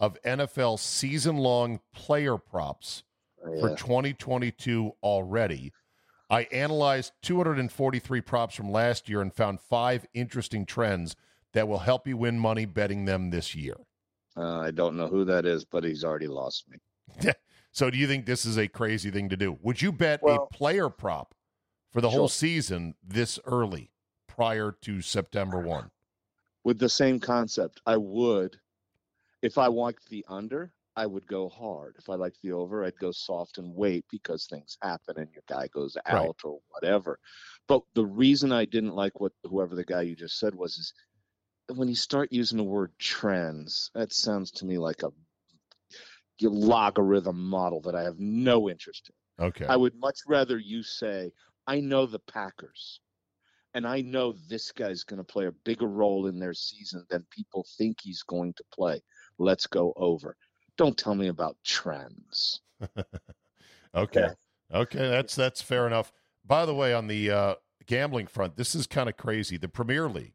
of 0.00 0.20
NFL 0.22 0.78
season-long 0.78 1.80
player 1.94 2.36
props 2.36 3.04
for 3.42 3.70
Yeah. 3.70 3.76
2022 3.76 4.92
already. 5.02 5.72
I 6.30 6.44
analyzed 6.44 7.12
243 7.22 8.20
props 8.22 8.54
from 8.54 8.72
last 8.72 9.08
year 9.08 9.20
and 9.20 9.32
found 9.32 9.60
five 9.60 10.06
interesting 10.14 10.66
trends 10.66 11.14
that 11.52 11.68
will 11.68 11.78
help 11.78 12.08
you 12.08 12.16
win 12.16 12.38
money 12.38 12.64
betting 12.64 13.04
them 13.04 13.30
this 13.30 13.54
year. 13.54 13.76
Uh, 14.36 14.58
I 14.58 14.72
don't 14.72 14.96
know 14.96 15.06
who 15.06 15.24
that 15.26 15.46
is, 15.46 15.64
but 15.64 15.84
he's 15.84 16.02
already 16.04 16.26
lost 16.28 16.64
me. 16.68 16.78
So, 17.76 17.90
do 17.90 17.98
you 17.98 18.06
think 18.06 18.24
this 18.24 18.46
is 18.46 18.56
a 18.56 18.68
crazy 18.68 19.10
thing 19.10 19.28
to 19.30 19.36
do? 19.36 19.58
Would 19.62 19.82
you 19.82 19.90
bet 19.90 20.22
Well- 20.22 20.48
a 20.48 20.54
player 20.54 20.88
prop 20.88 21.34
for 21.92 22.00
the 22.00 22.08
whole 22.10 22.28
season 22.28 22.94
this 23.02 23.40
early 23.46 23.90
prior 24.34 24.72
to 24.82 25.00
September 25.00 25.60
1? 25.60 25.90
with 26.64 26.78
the 26.78 26.88
same 26.88 27.20
concept. 27.20 27.80
I 27.84 27.98
would, 27.98 28.56
if 29.42 29.58
I 29.58 29.66
liked 29.66 30.08
the 30.08 30.24
under, 30.28 30.72
I 30.96 31.04
would 31.04 31.26
go 31.26 31.48
hard. 31.50 31.96
If 31.98 32.08
I 32.08 32.14
liked 32.14 32.38
the 32.42 32.52
over, 32.52 32.84
I'd 32.84 32.98
go 32.98 33.12
soft 33.12 33.58
and 33.58 33.74
wait 33.74 34.06
because 34.10 34.46
things 34.46 34.78
happen 34.80 35.18
and 35.18 35.30
your 35.32 35.42
guy 35.46 35.66
goes 35.68 35.96
Right. 36.10 36.24
out 36.24 36.36
or 36.42 36.60
whatever. 36.70 37.18
But 37.68 37.82
the 37.94 38.06
reason 38.06 38.50
I 38.50 38.64
didn't 38.64 38.94
like 38.94 39.20
what 39.20 39.32
whoever 39.44 39.74
the 39.74 39.84
guy 39.84 40.02
you 40.02 40.16
just 40.16 40.38
said 40.38 40.54
was 40.54 40.78
is 40.78 40.94
when 41.76 41.88
you 41.88 41.96
start 41.96 42.32
using 42.32 42.56
the 42.56 42.64
word 42.64 42.92
trends, 42.98 43.90
that 43.94 44.12
sounds 44.14 44.50
to 44.52 44.64
me 44.64 44.78
like 44.78 45.02
a 45.02 45.12
logarithm 46.40 47.48
model 47.48 47.80
that 47.82 47.94
I 47.94 48.02
have 48.04 48.18
no 48.18 48.70
interest 48.70 49.10
in. 49.38 49.44
Okay. 49.46 49.66
I 49.66 49.76
would 49.76 49.94
much 49.96 50.20
rather 50.26 50.58
you 50.58 50.82
say, 50.82 51.32
I 51.66 51.80
know 51.80 52.06
the 52.06 52.18
Packers, 52.20 53.00
and 53.74 53.86
I 53.86 54.00
know 54.00 54.34
this 54.48 54.72
guy's 54.72 55.02
going 55.04 55.18
to 55.18 55.24
play 55.24 55.46
a 55.46 55.52
bigger 55.52 55.88
role 55.88 56.26
in 56.26 56.38
their 56.38 56.54
season 56.54 57.04
than 57.10 57.26
people 57.30 57.66
think 57.76 57.98
he's 58.02 58.22
going 58.22 58.54
to 58.54 58.64
play. 58.72 59.02
Let's 59.38 59.66
go 59.66 59.92
over. 59.96 60.36
Don't 60.76 60.96
tell 60.96 61.14
me 61.14 61.28
about 61.28 61.56
trends. 61.64 62.60
Okay. 63.94 64.20
Yeah. 64.20 64.78
Okay, 64.78 65.08
that's 65.08 65.34
that's 65.34 65.62
fair 65.62 65.86
enough. 65.86 66.12
By 66.44 66.66
the 66.66 66.74
way, 66.74 66.92
on 66.94 67.06
the 67.06 67.30
uh, 67.30 67.54
gambling 67.86 68.26
front, 68.26 68.56
this 68.56 68.74
is 68.74 68.86
kind 68.86 69.08
of 69.08 69.16
crazy. 69.16 69.56
The 69.56 69.68
Premier 69.68 70.08
League 70.08 70.34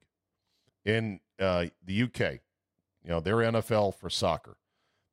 in 0.85 1.19
uh, 1.39 1.65
the 1.83 2.03
UK, 2.03 2.19
you 3.03 3.09
know, 3.09 3.19
their 3.19 3.37
NFL 3.37 3.95
for 3.95 4.09
soccer, 4.09 4.57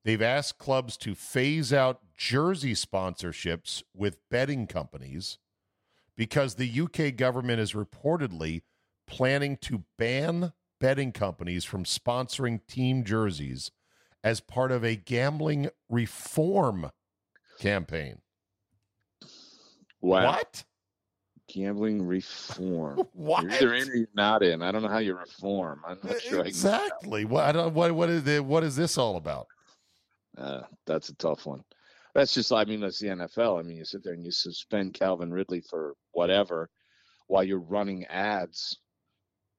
they've 0.05 0.23
asked 0.23 0.59
clubs 0.59 0.97
to 0.99 1.15
phase 1.15 1.73
out 1.73 2.01
jersey 2.17 2.75
sponsorships 2.75 3.83
with 3.95 4.19
betting 4.31 4.67
companies 4.67 5.39
because 6.17 6.55
the 6.55 6.81
UK 6.81 7.17
government 7.17 7.61
is 7.61 7.73
reportedly 7.73 8.63
planning 9.07 9.57
to 9.59 9.85
ban 9.99 10.53
betting 10.81 11.13
companies 11.13 11.65
from 11.65 11.85
sponsoring 11.85 12.61
team 12.67 13.05
jerseys 13.05 13.71
as 14.23 14.41
part 14.41 14.73
of 14.73 14.85
a 14.85 14.97
gambling 14.97 15.69
reform 15.89 16.91
campaign. 17.59 18.19
Wow. 20.01 20.27
What? 20.27 20.65
Gambling 21.49 22.07
reform. 22.07 23.03
What? 23.13 23.45
You're 23.45 23.53
either 23.53 23.75
in 23.75 23.89
or 23.89 23.95
you're 23.95 24.09
not 24.15 24.43
in. 24.43 24.63
I 24.63 24.73
don't 24.73 24.83
know 24.83 24.89
how 24.89 24.99
you 24.99 25.17
reform. 25.17 25.81
I'm 25.87 25.99
not 26.03 26.21
sure. 26.21 26.45
I 26.45 26.47
exactly. 26.47 27.25
What, 27.25 27.45
I 27.45 27.53
don't, 27.53 27.75
what, 27.75 27.93
what, 27.93 28.11
is 28.11 28.41
what 28.43 28.65
is 28.65 28.77
this 28.77 28.99
all 28.99 29.17
about? 29.17 29.47
Uh, 30.37 30.63
that's 30.87 31.09
a 31.09 31.15
tough 31.15 31.47
one. 31.47 31.63
That's 32.17 32.33
just, 32.33 32.51
I 32.51 32.65
mean, 32.65 32.81
that's 32.81 32.99
the 32.99 33.09
NFL. 33.09 33.61
I 33.61 33.63
mean, 33.63 33.77
you 33.77 33.85
sit 33.85 34.03
there 34.03 34.15
and 34.15 34.25
you 34.25 34.31
suspend 34.31 34.95
Calvin 34.95 35.31
Ridley 35.31 35.61
for 35.61 35.93
whatever 36.13 36.71
while 37.27 37.45
you're 37.45 37.61
running 37.61 38.07
ads, 38.07 38.79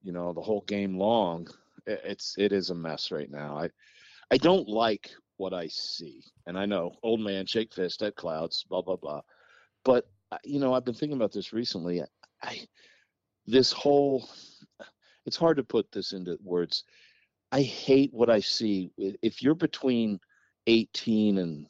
you 0.02 0.10
know, 0.10 0.32
the 0.32 0.40
whole 0.40 0.62
game 0.62 0.98
long. 0.98 1.46
It's, 1.86 2.34
it 2.36 2.52
is 2.52 2.70
a 2.70 2.74
mess 2.74 3.12
right 3.12 3.30
now. 3.30 3.56
I, 3.56 3.70
I 4.32 4.38
don't 4.38 4.68
like 4.68 5.08
what 5.36 5.54
I 5.54 5.68
see. 5.68 6.24
And 6.48 6.58
I 6.58 6.66
know, 6.66 6.96
old 7.04 7.20
man, 7.20 7.46
shake 7.46 7.72
fist 7.72 8.02
at 8.02 8.16
clouds, 8.16 8.64
blah, 8.68 8.82
blah, 8.82 8.96
blah. 8.96 9.20
But, 9.84 10.08
uh, 10.32 10.38
you 10.42 10.58
know, 10.58 10.74
I've 10.74 10.84
been 10.84 10.94
thinking 10.94 11.16
about 11.16 11.30
this 11.30 11.52
recently. 11.52 12.02
I, 12.42 12.66
this 13.46 13.70
whole, 13.70 14.28
it's 15.26 15.36
hard 15.36 15.58
to 15.58 15.62
put 15.62 15.92
this 15.92 16.12
into 16.12 16.36
words. 16.42 16.82
I 17.52 17.62
hate 17.62 18.12
what 18.12 18.30
I 18.30 18.40
see. 18.40 18.90
If 18.98 19.44
you're 19.44 19.54
between 19.54 20.18
18 20.66 21.38
and 21.38 21.68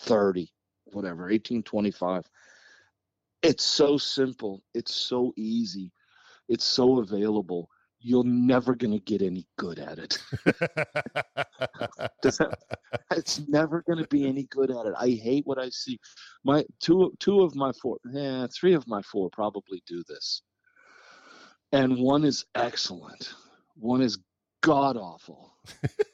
30 0.00 0.52
whatever 0.86 1.24
1825. 1.24 2.24
it's 3.42 3.64
so 3.64 3.96
simple. 3.98 4.62
It's 4.74 4.94
so 4.94 5.32
easy. 5.36 5.92
It's 6.48 6.64
so 6.64 7.00
available. 7.00 7.68
You're 8.00 8.24
never 8.24 8.74
going 8.74 8.92
to 8.92 9.00
get 9.00 9.22
any 9.22 9.46
good 9.58 9.78
at 9.78 9.98
it. 9.98 10.18
Does 12.22 12.38
that- 12.38 12.54
it's 13.12 13.40
never 13.48 13.82
going 13.82 13.98
to 13.98 14.08
be 14.08 14.26
any 14.26 14.44
good 14.44 14.70
at 14.70 14.86
it. 14.86 14.94
I 14.98 15.10
hate 15.10 15.46
what 15.46 15.58
i 15.58 15.68
see. 15.70 15.98
My 16.44 16.64
two 16.80 17.12
two 17.20 17.42
of 17.42 17.54
my 17.54 17.72
four 17.82 17.98
yeah 18.12 18.46
three 18.54 18.74
of 18.74 18.86
my 18.88 19.02
four 19.02 19.30
probably 19.30 19.82
do 19.86 20.02
this. 20.08 20.42
And 21.72 21.98
one 21.98 22.24
is 22.24 22.44
excellent. 22.54 23.32
One 23.76 24.02
is 24.02 24.18
god 24.62 24.96
awful 24.96 25.54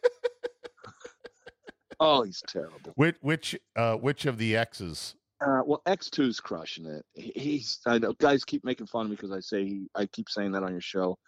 oh 2.01 2.23
he's 2.23 2.43
terrible 2.47 2.93
which 2.97 3.17
which 3.21 3.57
uh, 3.77 3.95
which 3.97 4.27
of 4.27 4.39
the 4.39 4.57
X's? 4.57 5.15
uh, 5.45 5.61
well, 5.67 5.83
X 5.87 6.09
2s 6.09 6.43
crushing 6.43 6.87
it. 6.87 7.05
He- 7.15 7.33
He's 7.35 7.81
I 7.87 7.99
know 7.99 8.13
guys 8.15 8.45
keep 8.45 8.65
making 8.65 8.87
fun 8.87 9.07
of 9.07 9.11
me 9.11 9.17
because 9.17 9.33
I 9.33 9.41
say 9.41 9.65
he, 9.65 9.87
I 9.95 10.07
keep 10.07 10.29
saying 10.31 10.53
that 10.53 10.63
on 10.63 10.73
your 10.73 10.81
show. 10.81 11.19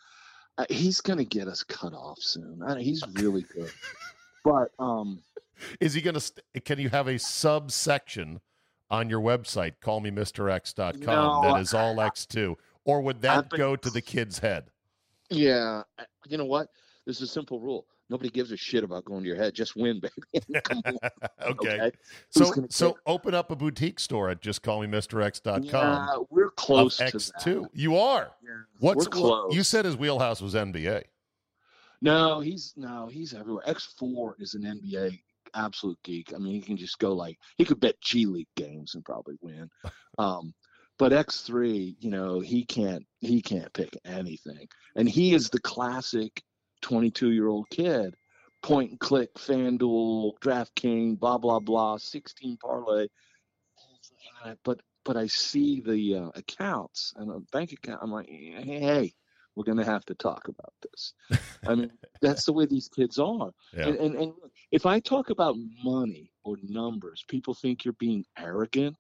Uh, 0.57 0.65
he's 0.71 1.01
gonna 1.01 1.25
get 1.25 1.47
us 1.47 1.63
cut 1.63 1.93
off 1.93 2.19
soon. 2.21 2.61
I, 2.67 2.81
he's 2.81 3.03
really 3.15 3.43
good, 3.55 3.71
but 4.45 4.71
um, 4.79 5.21
Is 5.81 5.95
he 5.95 6.01
to? 6.15 6.21
St- 6.21 6.43
can 6.65 6.79
you 6.81 6.89
have 6.89 7.07
a 7.07 7.19
subsection 7.19 8.41
on 8.91 9.09
your 9.11 9.21
website? 9.21 9.75
Call 9.81 10.01
me 10.01 10.11
Mister 10.11 10.49
X 10.51 10.73
Callmemrx.com 10.73 11.01
No, 11.05 11.41
that 11.53 11.61
is 11.61 11.75
all 11.75 12.01
X 12.01 12.25
two, 12.27 12.57
or 12.85 13.01
would 13.03 13.21
that 13.23 13.51
been- 13.51 13.59
go 13.59 13.77
to 13.77 13.91
the 13.91 14.01
kid's 14.01 14.39
head? 14.39 14.71
yeah, 15.31 15.83
you 16.27 16.39
know 16.39 16.45
what? 16.47 16.69
There's 17.05 17.21
a 17.21 17.27
simple 17.27 17.61
rule. 17.61 17.87
Nobody 18.11 18.31
gives 18.31 18.53
a 18.53 18.57
shit 18.57 18.85
about 18.85 19.05
going 19.05 19.23
to 19.23 19.27
your 19.27 19.37
head. 19.37 19.55
Just 19.55 19.77
win, 19.77 20.01
baby. 20.33 20.61
Okay. 21.43 21.81
okay? 21.81 21.91
So 22.31 22.53
so 22.69 22.93
care? 22.93 23.03
open 23.07 23.35
up 23.35 23.51
a 23.51 23.57
boutique 23.57 24.01
store 24.01 24.31
at 24.31 24.41
justcallmemrx.com. 24.43 25.65
Yeah, 25.65 26.17
we're 26.31 26.51
close 26.51 26.99
to 26.99 27.05
X 27.05 27.31
that. 27.33 27.43
two. 27.43 27.67
You 27.73 27.97
are. 27.97 28.31
Yeah, 28.43 28.51
What's 28.81 29.07
we're 29.07 29.11
close. 29.11 29.55
You 29.55 29.63
said 29.63 29.85
his 29.85 29.97
wheelhouse 29.97 30.41
was 30.41 30.55
NBA. 30.55 31.05
No, 32.01 32.41
he's 32.41 32.75
no, 32.77 33.09
he's 33.09 33.35
everywhere. 33.35 33.63
X 33.67 33.95
four 33.99 34.37
is 34.39 34.55
an 34.55 34.63
NBA 34.63 35.19
absolute 35.55 35.99
geek. 36.05 36.33
I 36.35 36.39
mean, 36.39 36.55
he 36.55 36.61
can 36.61 36.77
just 36.77 36.99
go 36.99 37.13
like 37.13 37.39
he 37.57 37.65
could 37.65 37.81
bet 37.81 38.01
G 38.01 38.27
League 38.27 38.49
games 38.57 38.95
and 38.95 39.05
probably 39.05 39.37
win. 39.41 39.71
Um, 40.19 40.53
but 40.99 41.13
X3, 41.13 41.95
you 42.01 42.11
know, 42.11 42.41
he 42.41 42.65
can't 42.65 43.07
he 43.21 43.41
can't 43.41 43.73
pick 43.73 43.97
anything, 44.05 44.67
and 44.97 45.09
he 45.09 45.33
is 45.33 45.49
the 45.49 45.61
classic 45.61 46.43
22 46.83 47.31
year 47.31 47.49
old 47.49 47.69
kid, 47.71 48.17
point 48.63 48.91
and 48.91 49.01
click, 49.01 49.35
FanDuel, 49.35 50.39
DraftKings, 50.41 51.19
blah 51.19 51.39
blah 51.39 51.61
blah, 51.61 51.97
16 51.97 52.57
parlay. 52.59 53.09
But 54.65 54.81
but 55.05 55.17
I 55.17 55.27
see 55.27 55.81
the 55.81 56.15
uh, 56.17 56.31
accounts 56.35 57.15
and 57.17 57.31
a 57.31 57.41
bank 57.53 57.73
account. 57.73 58.01
I'm 58.03 58.13
like, 58.13 58.29
hey, 58.29 58.81
hey 58.81 59.15
we're 59.59 59.65
going 59.65 59.79
to 59.79 59.85
have 59.85 60.05
to 60.05 60.15
talk 60.15 60.47
about 60.47 60.73
this. 60.83 61.15
I 61.67 61.75
mean, 61.75 61.91
that's 62.23 62.45
the 62.45 62.53
way 62.53 62.67
these 62.67 62.89
kids 62.89 63.19
are. 63.19 63.51
Yeah. 63.77 63.89
And, 63.89 63.97
and, 63.97 64.15
and 64.15 64.33
if 64.71 64.87
I 64.87 65.01
talk 65.01 65.31
about 65.31 65.57
money 65.83 66.31
or 66.45 66.57
numbers, 66.63 67.25
people 67.27 67.55
think 67.55 67.85
you're 67.85 67.95
being 67.95 68.25
arrogant, 68.39 68.97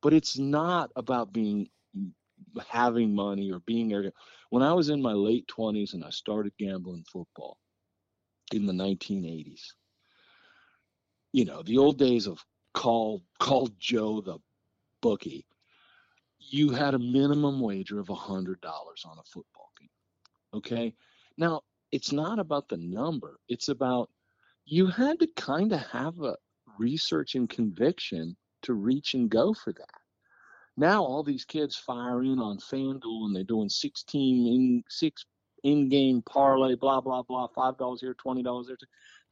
but 0.00 0.14
it's 0.14 0.38
not 0.38 0.92
about 0.96 1.30
being 1.30 1.68
having 2.68 3.14
money 3.14 3.50
or 3.50 3.60
being 3.60 3.92
arrogant. 3.92 4.14
When 4.50 4.62
I 4.62 4.72
was 4.72 4.88
in 4.88 5.02
my 5.02 5.12
late 5.12 5.46
20s 5.48 5.94
and 5.94 6.04
I 6.04 6.10
started 6.10 6.52
gambling 6.58 7.04
football 7.10 7.58
in 8.52 8.66
the 8.66 8.72
1980s, 8.72 9.62
you 11.32 11.44
know, 11.44 11.62
the 11.62 11.78
old 11.78 11.98
days 11.98 12.26
of 12.26 12.44
call 12.74 13.22
call 13.40 13.68
Joe 13.78 14.20
the 14.20 14.38
bookie, 15.02 15.46
you 16.38 16.70
had 16.70 16.94
a 16.94 16.98
minimum 16.98 17.60
wager 17.60 17.98
of 17.98 18.06
$100 18.06 18.56
on 18.64 19.18
a 19.18 19.24
football 19.24 19.70
game. 19.78 19.88
Okay? 20.54 20.94
Now, 21.36 21.62
it's 21.92 22.12
not 22.12 22.38
about 22.38 22.68
the 22.68 22.76
number. 22.76 23.38
It's 23.48 23.68
about 23.68 24.10
you 24.64 24.86
had 24.86 25.18
to 25.20 25.28
kind 25.36 25.72
of 25.72 25.80
have 25.80 26.20
a 26.20 26.36
research 26.78 27.34
and 27.34 27.48
conviction 27.48 28.36
to 28.62 28.74
reach 28.74 29.14
and 29.14 29.30
go 29.30 29.54
for 29.54 29.72
that. 29.72 30.00
Now 30.76 31.02
all 31.02 31.22
these 31.22 31.44
kids 31.44 31.76
fire 31.76 32.22
in 32.22 32.38
on 32.38 32.58
FanDuel 32.58 33.26
and 33.26 33.34
they're 33.36 33.44
doing 33.44 33.68
16 33.68 34.46
in 34.46 34.84
six 34.88 35.24
in-game 35.62 36.22
parlay, 36.22 36.74
blah 36.76 37.00
blah 37.00 37.22
blah, 37.22 37.48
five 37.54 37.76
dollars 37.78 38.00
here, 38.00 38.14
twenty 38.14 38.42
dollars 38.42 38.66
there. 38.68 38.76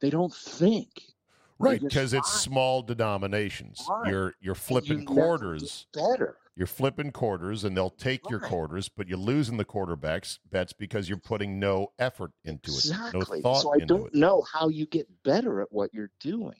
They 0.01 0.09
don't 0.09 0.33
think. 0.33 0.89
Right, 1.57 1.79
because 1.81 2.13
it's 2.13 2.29
small 2.33 2.81
denominations. 2.81 3.81
Right. 3.89 4.11
You're 4.11 4.33
you're 4.41 4.55
flipping 4.55 4.99
never 5.05 5.13
quarters. 5.13 5.87
Better. 5.93 6.35
You're 6.57 6.67
flipping 6.67 7.11
quarters, 7.11 7.63
and 7.63 7.75
they'll 7.77 7.89
take 7.89 8.29
your 8.29 8.39
quarters, 8.39 8.89
but 8.89 9.07
you're 9.07 9.17
losing 9.17 9.57
the 9.57 9.65
quarterbacks 9.65 10.39
bets 10.51 10.73
because 10.73 11.07
you're 11.07 11.17
putting 11.17 11.59
no 11.59 11.91
effort 11.99 12.31
into 12.45 12.71
it, 12.71 12.75
Exactly. 12.75 13.37
no 13.39 13.41
thought 13.41 13.61
so 13.61 13.73
I 13.73 13.79
don't 13.79 14.07
it. 14.07 14.15
know 14.15 14.41
how 14.53 14.67
you 14.69 14.85
get 14.85 15.07
better 15.23 15.61
at 15.61 15.67
what 15.71 15.93
you're 15.93 16.11
doing. 16.19 16.55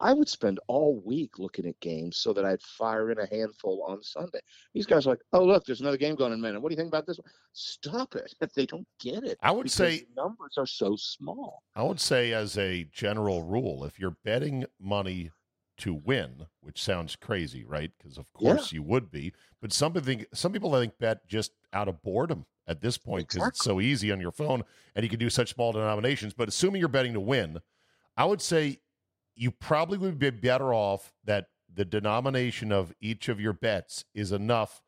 I 0.00 0.12
would 0.12 0.28
spend 0.28 0.60
all 0.68 1.00
week 1.04 1.38
looking 1.38 1.66
at 1.66 1.78
games 1.80 2.16
so 2.18 2.32
that 2.32 2.44
I'd 2.44 2.62
fire 2.62 3.10
in 3.10 3.18
a 3.18 3.26
handful 3.26 3.82
on 3.88 4.02
Sunday. 4.02 4.38
These 4.72 4.86
guys 4.86 5.06
are 5.06 5.10
like, 5.10 5.20
oh, 5.32 5.44
look, 5.44 5.64
there's 5.64 5.80
another 5.80 5.96
game 5.96 6.14
going 6.14 6.32
in 6.32 6.38
a 6.38 6.42
minute. 6.42 6.60
What 6.60 6.68
do 6.68 6.74
you 6.74 6.76
think 6.76 6.88
about 6.88 7.06
this 7.06 7.18
one? 7.18 7.30
Stop 7.52 8.14
it. 8.14 8.32
If 8.40 8.52
they 8.54 8.66
don't 8.66 8.86
get 9.00 9.24
it. 9.24 9.38
I 9.42 9.50
would 9.50 9.70
say- 9.70 10.04
numbers 10.16 10.54
are 10.56 10.66
so 10.66 10.94
small. 10.96 11.62
I 11.74 11.82
would 11.82 12.00
say, 12.00 12.32
as 12.32 12.56
a 12.58 12.84
general 12.92 13.42
rule, 13.42 13.84
if 13.84 13.98
you're 13.98 14.16
betting 14.24 14.66
money 14.80 15.30
to 15.78 15.94
win, 15.94 16.46
which 16.60 16.82
sounds 16.82 17.14
crazy, 17.16 17.64
right? 17.64 17.90
Because 17.98 18.18
of 18.18 18.26
Yeah. 18.38 18.54
course 18.54 18.72
you 18.72 18.82
would 18.82 19.10
be, 19.10 19.32
but 19.60 19.72
some 19.72 19.92
people 19.92 20.06
think 20.06 20.26
some 20.34 20.52
people 20.52 20.74
I 20.74 20.80
think 20.80 20.98
bet 20.98 21.26
just 21.28 21.52
out 21.72 21.88
of 21.88 22.02
boredom 22.02 22.46
at 22.66 22.80
this 22.80 22.98
point 22.98 23.28
because 23.28 23.46
it's 23.48 23.64
so 23.64 23.80
easy 23.80 24.10
on 24.12 24.20
your 24.20 24.32
phone 24.32 24.64
and 24.96 25.04
you 25.04 25.08
can 25.08 25.20
do 25.20 25.30
such 25.30 25.54
small 25.54 25.72
denominations. 25.72 26.34
But 26.34 26.48
assuming 26.48 26.80
you're 26.80 26.88
betting 26.88 27.12
to 27.14 27.20
win, 27.20 27.60
I 28.16 28.24
would 28.24 28.42
say 28.42 28.80
you 29.38 29.52
probably 29.52 29.96
would 29.98 30.18
be 30.18 30.30
better 30.30 30.74
off 30.74 31.14
that 31.24 31.46
the 31.72 31.84
denomination 31.84 32.72
of 32.72 32.92
each 33.00 33.28
of 33.28 33.40
your 33.40 33.52
bets 33.52 34.04
is 34.12 34.32
enough 34.32 34.82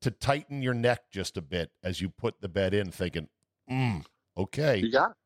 to 0.00 0.10
tighten 0.12 0.62
your 0.62 0.74
neck 0.74 1.10
just 1.10 1.36
a 1.36 1.42
bit 1.42 1.72
as 1.82 2.00
you 2.00 2.08
put 2.08 2.40
the 2.40 2.48
bet 2.48 2.72
in, 2.72 2.90
thinking, 2.92 3.28
mm, 3.68 4.04
okay, 4.36 4.78
You 4.78 4.92
got 4.92 5.10
it. 5.10 5.16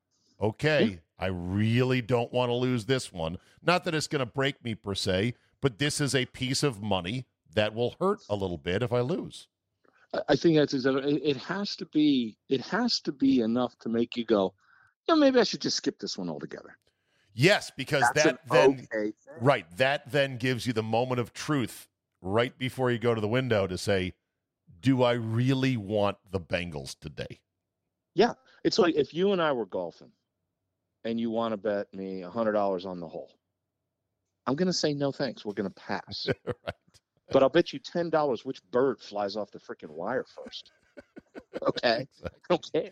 okay, 0.40 1.00
I 1.18 1.26
really 1.26 2.00
don't 2.00 2.32
want 2.32 2.48
to 2.48 2.54
lose 2.54 2.86
this 2.86 3.12
one. 3.12 3.36
Not 3.62 3.84
that 3.84 3.94
it's 3.94 4.06
going 4.08 4.20
to 4.20 4.26
break 4.26 4.64
me 4.64 4.74
per 4.74 4.94
se, 4.94 5.34
but 5.60 5.78
this 5.78 6.00
is 6.00 6.14
a 6.14 6.24
piece 6.26 6.62
of 6.62 6.82
money 6.82 7.26
that 7.54 7.74
will 7.74 7.94
hurt 8.00 8.20
a 8.30 8.34
little 8.34 8.58
bit 8.58 8.82
if 8.82 8.92
I 8.92 9.00
lose. 9.00 9.46
I- 10.28 10.36
think 10.36 10.56
that's 10.56 10.74
exactly. 10.74 11.16
It, 11.16 11.22
it 11.24 11.36
has 11.42 11.76
to 11.76 11.86
be. 11.86 12.36
It 12.48 12.60
has 12.62 13.00
to 13.00 13.12
be 13.12 13.40
enough 13.40 13.76
to 13.80 13.88
make 13.88 14.16
you 14.16 14.24
go. 14.24 14.54
Yeah, 15.08 15.16
maybe 15.16 15.38
I 15.40 15.44
should 15.44 15.60
just 15.60 15.76
skip 15.76 15.98
this 15.98 16.16
one 16.16 16.28
altogether. 16.30 16.76
Yes, 17.34 17.72
because 17.76 18.04
That's 18.14 18.24
that 18.24 18.38
then 18.48 18.86
okay 18.92 19.12
right, 19.40 19.66
that 19.76 20.10
then 20.10 20.36
gives 20.36 20.66
you 20.66 20.72
the 20.72 20.82
moment 20.82 21.20
of 21.20 21.32
truth 21.32 21.88
right 22.22 22.56
before 22.58 22.90
you 22.90 22.98
go 22.98 23.14
to 23.14 23.20
the 23.20 23.28
window 23.28 23.66
to 23.66 23.76
say, 23.76 24.14
do 24.80 25.02
I 25.02 25.12
really 25.12 25.76
want 25.76 26.16
the 26.30 26.40
Bengals 26.40 26.96
today? 26.98 27.40
Yeah, 28.14 28.34
it's 28.62 28.78
like 28.78 28.94
if 28.94 29.12
you 29.12 29.32
and 29.32 29.42
I 29.42 29.52
were 29.52 29.66
golfing, 29.66 30.12
and 31.04 31.20
you 31.20 31.30
want 31.30 31.52
to 31.52 31.56
bet 31.56 31.92
me 31.92 32.22
a 32.22 32.30
hundred 32.30 32.52
dollars 32.52 32.86
on 32.86 33.00
the 33.00 33.08
hole, 33.08 33.30
I'm 34.46 34.54
going 34.54 34.66
to 34.66 34.72
say 34.72 34.94
no 34.94 35.12
thanks. 35.12 35.44
We're 35.44 35.52
going 35.52 35.68
to 35.68 35.74
pass. 35.74 36.26
right. 36.46 36.74
but 37.30 37.42
I'll 37.42 37.48
bet 37.48 37.72
you 37.72 37.78
ten 37.78 38.10
dollars 38.10 38.44
which 38.44 38.62
bird 38.70 39.00
flies 39.00 39.36
off 39.36 39.50
the 39.50 39.58
freaking 39.58 39.90
wire 39.90 40.24
first. 40.24 40.70
Okay, 41.62 42.06
I 42.24 42.28
don't 42.48 42.72
care 42.72 42.90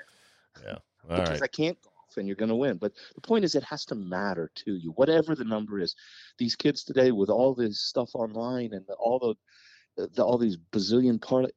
Yeah. 0.65 0.79
All 1.09 1.17
because 1.17 1.41
right. 1.41 1.43
I 1.43 1.47
can't 1.47 1.79
golf, 1.83 1.92
and 2.17 2.27
you're 2.27 2.37
going 2.37 2.49
to 2.49 2.55
win. 2.55 2.77
But 2.79 2.93
the 3.15 3.21
point 3.21 3.45
is, 3.45 3.55
it 3.55 3.65
has 3.65 3.85
to 3.87 3.95
matter 3.95 4.51
to 4.57 4.75
you, 4.77 4.91
whatever 4.93 5.35
the 5.35 5.45
number 5.45 5.79
is. 5.81 5.95
These 6.39 6.57
kids 6.57 6.85
today, 6.85 7.11
with 7.13 7.31
all 7.31 7.55
this 7.55 7.81
stuff 7.81 8.11
online 8.15 8.73
and 8.73 8.87
all 8.99 9.37
the, 9.97 10.07
the 10.09 10.25
all 10.25 10.39
these 10.39 10.57
bazillion 10.73 11.21
parlay, 11.21 11.51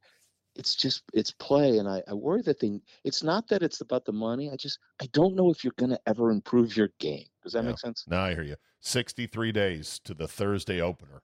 it's 0.55 0.75
just 0.75 1.03
it's 1.13 1.31
play, 1.31 1.79
and 1.79 1.87
I, 1.87 2.01
I 2.07 2.13
worry 2.13 2.41
that 2.43 2.59
they. 2.59 2.79
It's 3.03 3.23
not 3.23 3.47
that 3.49 3.61
it's 3.61 3.81
about 3.81 4.05
the 4.05 4.13
money. 4.13 4.49
I 4.51 4.55
just 4.55 4.79
I 5.01 5.07
don't 5.11 5.35
know 5.35 5.51
if 5.51 5.63
you're 5.63 5.73
going 5.77 5.89
to 5.91 5.99
ever 6.07 6.31
improve 6.31 6.77
your 6.77 6.89
game. 6.99 7.25
Does 7.43 7.53
that 7.53 7.63
Yeah. 7.63 7.69
make 7.69 7.79
sense? 7.79 8.05
Now 8.07 8.23
I 8.23 8.33
hear 8.33 8.43
you. 8.43 8.55
63 8.81 9.51
days 9.51 9.99
to 10.05 10.13
the 10.13 10.27
Thursday 10.27 10.79
opener 10.79 11.23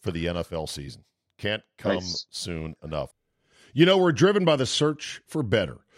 for 0.00 0.12
the 0.12 0.26
NFL 0.26 0.68
season. 0.68 1.04
Can't 1.38 1.62
come 1.76 1.94
Nice. 1.96 2.26
soon 2.30 2.74
enough. 2.82 3.12
You 3.72 3.86
know, 3.86 3.98
we're 3.98 4.12
driven 4.12 4.44
by 4.44 4.56
the 4.56 4.66
search 4.66 5.20
for 5.26 5.42
better. 5.42 5.78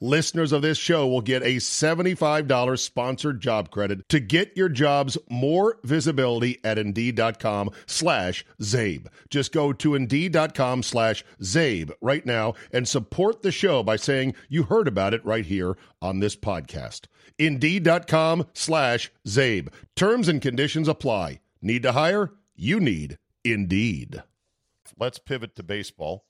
Listeners 0.00 0.52
of 0.52 0.62
this 0.62 0.78
show 0.78 1.06
will 1.06 1.20
get 1.20 1.42
a 1.42 1.56
$75 1.56 2.78
sponsored 2.78 3.40
job 3.40 3.70
credit 3.70 4.08
to 4.08 4.20
get 4.20 4.56
your 4.56 4.68
jobs 4.68 5.18
more 5.28 5.78
visibility 5.84 6.58
at 6.64 6.78
Indeed.com 6.78 7.70
slash 7.86 8.44
Zabe. 8.60 9.06
Just 9.28 9.52
go 9.52 9.72
to 9.72 9.94
Indeed.com 9.94 10.82
slash 10.82 11.24
Zabe 11.42 11.90
right 12.00 12.24
now 12.24 12.54
and 12.72 12.86
support 12.86 13.42
the 13.42 13.52
show 13.52 13.82
by 13.82 13.96
saying 13.96 14.34
you 14.48 14.64
heard 14.64 14.88
about 14.88 15.14
it 15.14 15.24
right 15.24 15.46
here 15.46 15.76
on 16.00 16.20
this 16.20 16.36
podcast. 16.36 17.06
Indeed.com 17.38 18.46
slash 18.54 19.10
Zabe. 19.26 19.68
Terms 19.96 20.28
and 20.28 20.40
conditions 20.40 20.88
apply. 20.88 21.40
Need 21.62 21.82
to 21.82 21.92
hire? 21.92 22.32
You 22.54 22.80
need 22.80 23.18
Indeed. 23.44 24.22
Let's 24.98 25.18
pivot 25.18 25.56
to 25.56 25.62
baseball. 25.62 26.24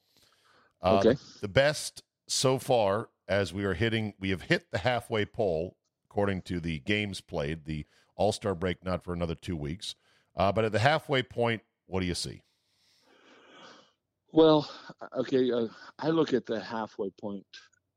Uh, 0.82 1.02
Okay. 1.04 1.18
The 1.40 1.48
best 1.48 2.02
so 2.28 2.58
far, 2.58 3.08
as 3.30 3.52
we 3.52 3.64
are 3.64 3.74
hitting, 3.74 4.12
we 4.18 4.30
have 4.30 4.42
hit 4.42 4.70
the 4.72 4.78
halfway 4.78 5.24
pole 5.24 5.76
according 6.10 6.42
to 6.42 6.58
the 6.58 6.80
games 6.80 7.20
played. 7.20 7.64
The 7.64 7.86
All 8.16 8.32
Star 8.32 8.54
break 8.56 8.84
not 8.84 9.04
for 9.04 9.14
another 9.14 9.36
two 9.36 9.56
weeks, 9.56 9.94
uh, 10.36 10.50
but 10.50 10.64
at 10.64 10.72
the 10.72 10.80
halfway 10.80 11.22
point, 11.22 11.62
what 11.86 12.00
do 12.00 12.06
you 12.06 12.14
see? 12.14 12.42
Well, 14.32 14.68
okay, 15.16 15.50
uh, 15.50 15.68
I 15.98 16.10
look 16.10 16.34
at 16.34 16.44
the 16.44 16.60
halfway 16.60 17.10
point 17.10 17.46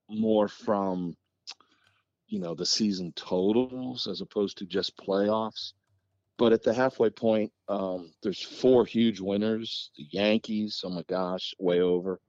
more 0.07 0.47
from, 0.47 1.15
you 2.27 2.39
know, 2.39 2.53
the 2.53 2.65
season 2.65 3.11
totals 3.15 4.07
as 4.07 4.21
opposed 4.21 4.59
to 4.59 4.65
just 4.65 4.97
playoffs. 4.97 5.73
But 6.37 6.53
at 6.53 6.63
the 6.63 6.73
halfway 6.73 7.09
point, 7.09 7.51
um, 7.67 8.11
there's 8.21 8.41
four 8.41 8.85
huge 8.85 9.19
winners. 9.19 9.91
The 9.97 10.07
Yankees, 10.11 10.81
oh 10.83 10.89
my 10.89 11.03
gosh, 11.03 11.53
way 11.59 11.81
over. 11.81 12.19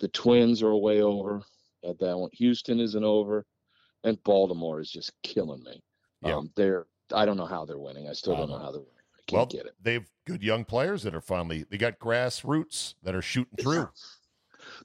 The 0.00 0.08
Twins 0.08 0.62
are 0.62 0.74
way 0.74 1.02
over 1.02 1.42
at 1.84 1.98
that 1.98 2.16
one. 2.16 2.30
Houston 2.34 2.80
isn't 2.80 3.04
over, 3.04 3.44
and 4.04 4.22
Baltimore 4.24 4.80
is 4.80 4.90
just 4.90 5.12
killing 5.22 5.62
me. 5.62 5.82
Yeah. 6.24 6.36
Um, 6.36 6.50
they're 6.56 6.86
I 7.14 7.24
don't 7.26 7.36
know 7.36 7.46
how 7.46 7.64
they're 7.64 7.78
winning. 7.78 8.08
I 8.08 8.12
still 8.12 8.36
don't 8.36 8.48
know 8.48 8.56
know. 8.58 8.64
how 8.64 8.70
they're 8.72 8.80
winning. 8.80 8.94
I 9.18 9.22
can't 9.26 9.38
Well, 9.38 9.46
get 9.46 9.66
it. 9.66 9.72
they've 9.82 10.08
good 10.26 10.42
young 10.42 10.64
players 10.64 11.02
that 11.02 11.14
are 11.14 11.20
finally 11.20 11.64
they 11.70 11.76
got 11.78 11.98
grassroots 11.98 12.94
that 13.02 13.14
are 13.14 13.22
shooting 13.22 13.56
through. 13.60 13.88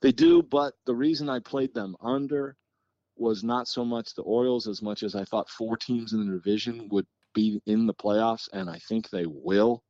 They 0.01 0.11
do, 0.11 0.41
but 0.41 0.73
the 0.85 0.95
reason 0.95 1.29
I 1.29 1.39
played 1.39 1.73
them 1.73 1.95
under 2.01 2.57
was 3.15 3.43
not 3.43 3.67
so 3.67 3.83
much 3.85 4.13
the 4.15 4.23
Orioles 4.23 4.67
as 4.67 4.81
much 4.81 5.03
as 5.03 5.15
I 5.15 5.23
thought 5.23 5.49
four 5.49 5.77
teams 5.77 6.13
in 6.13 6.25
the 6.27 6.33
division 6.33 6.87
would 6.89 7.05
be 7.33 7.61
in 7.65 7.85
the 7.87 7.93
playoffs, 7.93 8.47
and 8.53 8.69
I 8.69 8.79
think 8.89 9.09
they 9.09 9.25
will. 9.27 9.83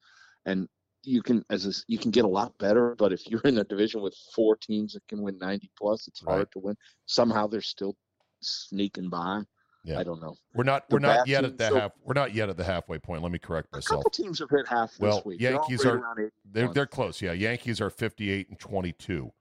And 0.46 0.68
you 1.08 1.22
can 1.24 1.44
as 1.50 1.66
a, 1.66 1.72
you 1.88 1.98
can 1.98 2.12
get 2.12 2.26
a 2.26 2.28
lot 2.28 2.58
better, 2.58 2.94
but 2.98 3.14
if 3.14 3.26
you're 3.28 3.42
in 3.46 3.58
a 3.60 3.64
division 3.64 4.02
with 4.02 4.16
four 4.36 4.58
teams 4.58 4.94
that 4.94 5.08
can 5.08 5.22
win 5.22 5.38
90 5.40 5.72
plus, 5.78 6.08
it's 6.08 6.22
hard 6.22 6.52
to 6.52 6.60
win. 6.60 6.76
Somehow 7.06 7.48
they're 7.48 7.62
still 7.62 7.96
sneaking 8.42 9.10
by. 9.10 9.42
Yeah. 9.86 10.00
I 10.00 10.04
don't 10.04 10.22
know. 10.22 10.36
We're 10.54 10.66
not 10.66 10.90
The 10.90 10.96
we're 10.96 11.00
not 11.00 11.28
yet 11.28 11.46
at 11.46 11.58
the 11.58 11.66
still- 11.68 11.80
half 11.80 11.92
we're 12.04 12.14
not 12.14 12.34
yet 12.34 12.50
at 12.50 12.58
the 12.58 12.64
halfway 12.66 13.00
point. 13.00 13.24
Let 13.24 13.32
me 13.32 13.40
correct 13.40 13.70
A 13.72 13.78
myself. 13.78 14.00
couple 14.04 14.12
teams 14.12 14.40
have 14.40 14.50
hit 14.50 14.68
half 14.68 14.92
this 14.92 15.00
Well, 15.00 15.22
week. 15.26 15.40
They're 15.40 15.54
Yankees 15.54 15.86
right 15.86 15.96
are- 15.96 16.32
They're 16.44 16.74
they're 16.74 16.86
close. 16.86 17.22
Yeah, 17.22 17.32
Yankees 17.32 17.80
are 17.80 17.90
58 17.90 18.50
and 18.50 18.60
22. 18.60 19.32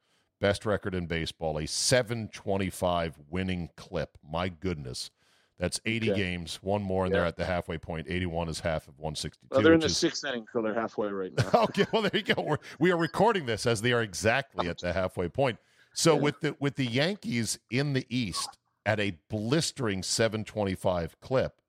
Best 0.40 0.64
record 0.66 0.94
in 0.94 1.06
baseball, 1.06 1.58
a 1.58 1.66
725 1.66 3.18
winning 3.28 3.70
clip. 3.76 4.18
My 4.22 4.48
goodness. 4.48 5.10
That's 5.58 5.80
80 5.86 6.10
Okay. 6.12 6.20
games, 6.20 6.58
one 6.62 6.82
more 6.82 7.06
and 7.06 7.14
they're 7.14 7.24
at 7.24 7.36
the 7.36 7.44
halfway 7.46 7.78
point. 7.78 8.06
81 8.10 8.48
is 8.50 8.60
half 8.60 8.88
of 8.88 8.98
162. 8.98 9.46
Well, 9.50 9.62
they're 9.62 9.72
in 9.72 9.80
the 9.80 9.86
is- 9.86 9.96
sixth 9.96 10.24
inning, 10.24 10.44
so 10.52 10.60
they're 10.60 10.74
halfway 10.74 11.08
right 11.08 11.32
now. 11.54 11.62
okay, 11.64 11.86
well 11.92 12.02
there 12.02 12.10
you 12.14 12.22
go. 12.22 12.42
We're, 12.42 12.58
we 12.78 12.90
are 12.92 12.96
recording 12.98 13.46
this 13.46 13.64
as 13.66 13.80
they 13.80 13.92
are 13.92 14.02
exactly 14.02 14.68
at 14.68 14.78
the 14.78 14.92
halfway 14.92 15.28
point. 15.28 15.58
So 15.94 16.14
Yeah. 16.16 16.20
with 16.20 16.40
the 16.40 16.56
with 16.60 16.76
the 16.76 16.84
Yankees 16.86 17.58
in 17.70 17.94
the 17.94 18.04
East 18.10 18.58
at 18.84 19.00
a 19.00 19.18
blistering 19.30 20.02
725 20.02 21.18
clip, 21.20 21.60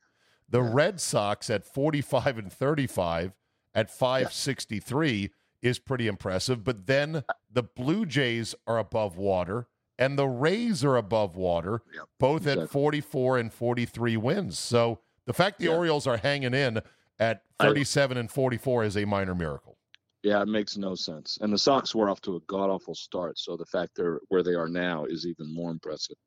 the 0.50 0.62
Yeah. 0.62 0.70
Red 0.74 1.00
Sox 1.00 1.50
at 1.50 1.64
45 1.66 2.38
and 2.38 2.52
35 2.52 3.32
at 3.74 3.90
563 3.90 5.32
is 5.62 5.80
pretty 5.80 6.08
impressive, 6.08 6.64
but 6.64 6.88
then 6.88 7.24
the 7.50 7.64
Blue 7.64 8.06
Jays 8.06 8.54
are 8.68 8.78
above 8.78 9.18
water 9.18 9.68
and 10.00 10.18
the 10.18 10.28
Rays 10.28 10.84
are 10.84 10.96
above 10.98 11.36
water, 11.36 11.82
both 12.20 12.46
at 12.48 12.70
44 12.70 13.38
and 13.40 13.52
43 13.52 14.18
wins. 14.18 14.60
So 14.60 15.00
the 15.26 15.34
fact 15.34 15.60
the 15.60 15.66
Yeah. 15.66 15.76
Orioles 15.76 16.08
are 16.08 16.18
hanging 16.18 16.54
in 16.54 16.82
at 17.20 17.44
I- 17.60 17.66
37 17.66 18.18
and 18.18 18.30
44 18.32 18.84
is 18.84 18.96
a 18.98 19.06
minor 19.06 19.34
miracle. 19.36 19.78
Yeah, 20.24 20.42
it 20.42 20.48
makes 20.48 20.78
no 20.78 20.96
sense. 20.96 21.38
And 21.42 21.54
the 21.54 21.58
Sox 21.58 21.96
were 21.96 22.10
off 22.10 22.22
to 22.22 22.36
a 22.36 22.40
god 22.42 22.70
awful 22.70 22.96
start, 22.96 23.38
so 23.40 23.56
the 23.56 23.66
fact 23.66 23.96
they're 23.96 24.20
where 24.30 24.44
they 24.44 24.56
are 24.56 24.68
now 24.68 25.06
is 25.06 25.26
even 25.26 25.54
more 25.54 25.72
impressive. 25.72 26.18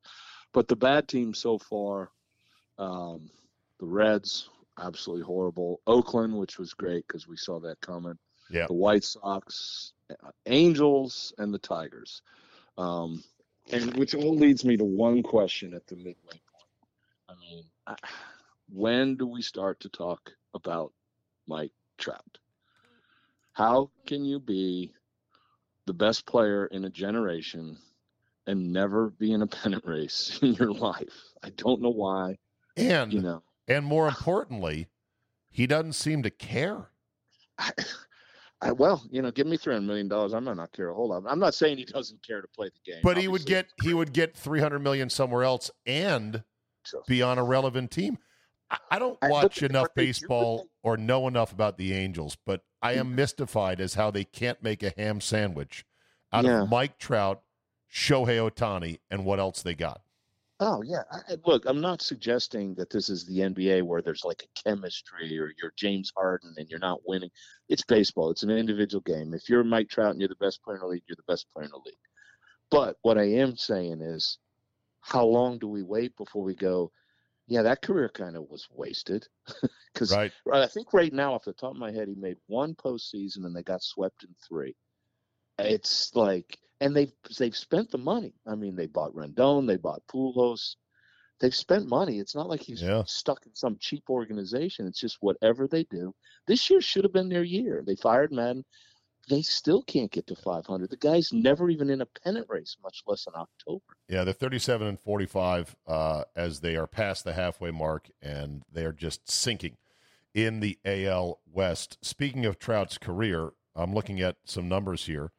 But 0.53 0.67
the 0.67 0.75
bad 0.75 1.07
teams 1.07 1.37
so 1.39 1.57
far, 1.57 2.11
um, 2.77 3.29
the 3.79 3.85
Reds, 3.85 4.49
absolutely 4.79 5.23
horrible. 5.23 5.81
Oakland, 5.87 6.37
which 6.37 6.57
was 6.57 6.73
great 6.73 7.05
because 7.07 7.27
we 7.27 7.37
saw 7.37 7.59
that 7.59 7.79
coming. 7.81 8.17
Yeah. 8.49 8.67
The 8.67 8.73
White 8.73 9.03
Sox, 9.03 9.93
Angels, 10.45 11.33
and 11.37 11.53
the 11.53 11.59
Tigers. 11.59 12.21
Um, 12.77 13.23
and 13.71 13.95
which 13.97 14.13
all 14.15 14.35
leads 14.35 14.63
me 14.65 14.77
to 14.77 14.83
one 14.83 15.23
question 15.23 15.73
at 15.73 15.87
the 15.87 15.95
midway 15.95 16.13
point. 16.23 16.41
I 17.29 17.33
mean, 17.39 17.63
I- 17.87 17.95
when 18.69 19.15
do 19.15 19.27
we 19.27 19.41
start 19.41 19.79
to 19.81 19.89
talk 19.89 20.31
about 20.53 20.93
Mike 21.47 21.73
Trout? 21.97 22.37
How 23.53 23.91
can 24.05 24.23
you 24.23 24.39
be 24.39 24.93
the 25.85 25.93
best 25.93 26.25
player 26.25 26.67
in 26.67 26.85
a 26.85 26.89
generation 26.89 27.77
and 28.47 28.71
never 28.71 29.09
be 29.09 29.33
in 29.33 29.41
a 29.41 29.47
pennant 29.47 29.85
race 29.85 30.39
in 30.41 30.53
your 30.53 30.71
life? 30.71 31.33
I 31.43 31.49
don't 31.51 31.81
know 31.81 31.89
why. 31.89 32.37
And 32.77 33.11
You 33.11 33.21
know, 33.21 33.43
and 33.67 33.85
more 33.85 34.07
importantly, 34.07 34.87
he 35.49 35.67
doesn't 35.67 35.93
seem 35.93 36.23
to 36.23 36.29
care. 36.29 36.89
I, 37.57 37.71
I 38.61 38.71
well, 38.71 39.03
you 39.09 39.21
know, 39.21 39.31
give 39.31 39.47
me 39.47 39.57
three 39.57 39.73
hundred 39.73 39.87
million 39.87 40.07
dollars. 40.07 40.33
I 40.33 40.39
might 40.39 40.55
not 40.57 40.71
care 40.71 40.89
a 40.89 40.93
whole 40.93 41.09
lot. 41.09 41.23
I'm 41.27 41.39
not 41.39 41.53
saying 41.55 41.77
he 41.77 41.85
doesn't 41.85 42.25
care 42.25 42.41
to 42.41 42.47
play 42.55 42.69
the 42.69 42.91
game, 42.91 43.01
But 43.03 43.17
he 43.17 43.27
would 43.27 43.45
get 43.45 43.67
he 43.81 43.93
would 43.93 44.13
get 44.13 44.35
300 44.37 44.79
million 44.79 45.09
somewhere 45.09 45.43
else 45.43 45.71
and 45.85 46.43
So- 46.85 47.01
be 47.07 47.21
on 47.21 47.37
a 47.39 47.43
relevant 47.43 47.89
team. 47.91 48.17
I, 48.69 48.77
I 48.91 48.99
don't 48.99 49.17
watch 49.23 49.59
they- 49.61 49.65
enough 49.65 49.87
but 49.87 49.95
they 49.95 50.01
do 50.03 50.07
baseball 50.09 50.67
or 50.83 50.95
know 50.97 51.27
enough 51.27 51.51
about 51.51 51.77
the 51.77 51.93
Angels, 51.93 52.37
but 52.45 52.61
I 52.83 52.93
am 52.93 53.15
mystified 53.15 53.81
as 53.81 53.95
how 53.95 54.11
they 54.11 54.23
can't 54.23 54.61
make 54.63 54.81
a 54.83 54.93
ham 54.95 55.21
sandwich 55.21 55.85
out 56.31 56.45
Yeah. 56.45 56.63
of 56.63 56.69
Mike 56.69 56.97
Trout, 56.99 57.41
Shohei 57.91 58.49
Ohtani, 58.49 58.99
and 59.09 59.25
what 59.25 59.39
else 59.39 59.61
they 59.63 59.75
got. 59.75 60.01
Oh 60.63 60.83
yeah, 60.83 61.01
I, 61.11 61.37
look, 61.45 61.65
I'm 61.65 61.81
not 61.81 62.03
suggesting 62.03 62.75
that 62.75 62.91
this 62.91 63.09
is 63.09 63.25
the 63.25 63.39
NBA 63.39 63.81
where 63.81 64.03
there's 64.03 64.23
like 64.23 64.43
a 64.43 64.61
chemistry 64.63 65.37
or 65.39 65.51
you're 65.59 65.73
James 65.75 66.11
Harden 66.15 66.53
and 66.55 66.69
you're 66.69 66.77
not 66.77 67.01
winning. 67.03 67.31
It's 67.67 67.83
baseball. 67.83 68.29
It's 68.29 68.43
an 68.43 68.51
individual 68.51 69.01
game. 69.01 69.33
If 69.33 69.49
you're 69.49 69.63
Mike 69.63 69.89
Trout 69.89 70.11
and 70.11 70.21
you're 70.21 70.29
the 70.29 70.35
best 70.35 70.61
player 70.63 70.75
in 70.75 70.81
the 70.81 70.87
league, 70.87 71.03
you're 71.07 71.15
the 71.15 71.31
best 71.31 71.47
player 71.51 71.65
in 71.65 71.71
the 71.71 71.81
league. 71.83 71.95
But 72.69 72.97
what 73.01 73.17
I 73.17 73.23
am 73.23 73.57
saying 73.57 74.01
is, 74.01 74.37
how 75.01 75.25
long 75.25 75.57
do 75.57 75.67
we 75.67 75.81
wait 75.81 76.15
before 76.15 76.43
we 76.43 76.53
go? 76.53 76.91
Yeah, 77.47 77.63
that 77.63 77.81
career 77.81 78.09
kind 78.09 78.37
of 78.37 78.43
was 78.49 78.67
wasted. 78.71 79.27
Because 79.93 80.15
Right. 80.15 80.31
I 80.53 80.67
think 80.67 80.93
right 80.93 81.11
now, 81.11 81.33
off 81.33 81.43
the 81.43 81.51
top 81.51 81.71
of 81.71 81.77
my 81.77 81.91
head, 81.91 82.07
he 82.07 82.15
made 82.15 82.37
one 82.47 82.75
postseason 82.75 83.45
and 83.45 83.53
they 83.53 83.61
got 83.61 83.83
swept 83.83 84.23
in 84.23 84.33
three. 84.47 84.73
It's 85.59 86.15
like, 86.15 86.57
and 86.81 86.93
they've 86.95 87.13
they've 87.37 87.55
spent 87.55 87.89
the 87.91 87.97
money. 87.97 88.33
I 88.45 88.55
mean, 88.55 88.75
they 88.75 88.87
bought 88.87 89.13
Rendon, 89.15 89.67
they 89.67 89.77
bought 89.77 90.01
Pujols. 90.11 90.75
They've 91.39 91.55
spent 91.55 91.87
money. 91.87 92.19
It's 92.19 92.35
not 92.35 92.49
like 92.49 92.61
he's 92.61 92.81
Yeah. 92.83 93.03
stuck 93.07 93.45
in 93.47 93.55
some 93.55 93.77
cheap 93.79 94.03
organization. 94.09 94.85
It's 94.85 94.99
just 94.99 95.17
whatever 95.21 95.67
they 95.67 95.85
do. 95.85 96.13
This 96.45 96.69
year 96.69 96.81
should 96.81 97.03
have 97.03 97.13
been 97.13 97.29
their 97.29 97.43
year. 97.43 97.83
They 97.85 97.95
fired 97.95 98.31
Maddon. 98.31 98.63
They 99.27 99.41
still 99.41 99.81
can't 99.83 100.11
get 100.11 100.27
to 100.27 100.35
500. 100.35 100.89
The 100.89 100.97
guy's 100.97 101.31
never 101.31 101.69
even 101.69 101.89
in 101.89 102.01
a 102.01 102.05
pennant 102.05 102.47
race, 102.49 102.75
much 102.83 103.01
less 103.07 103.25
in 103.27 103.33
October. 103.35 103.83
Yeah, 104.07 104.23
they're 104.23 104.33
37 104.33 104.85
and 104.87 104.99
45 104.99 105.75
uh, 105.87 106.23
as 106.35 106.59
they 106.59 106.75
are 106.75 106.87
past 106.87 107.23
the 107.23 107.33
halfway 107.33 107.71
mark, 107.71 108.09
and 108.21 108.63
they 108.71 108.83
are 108.85 108.91
just 108.91 109.29
sinking 109.29 109.77
in 110.33 110.59
the 110.59 110.77
AL 110.85 111.39
West. 111.51 111.97
Speaking 112.03 112.45
of 112.45 112.59
Trout's 112.59 112.97
career, 112.99 113.53
I'm 113.75 113.93
looking 113.93 114.21
at 114.21 114.37
some 114.45 114.67
numbers 114.67 115.05
here. 115.05 115.31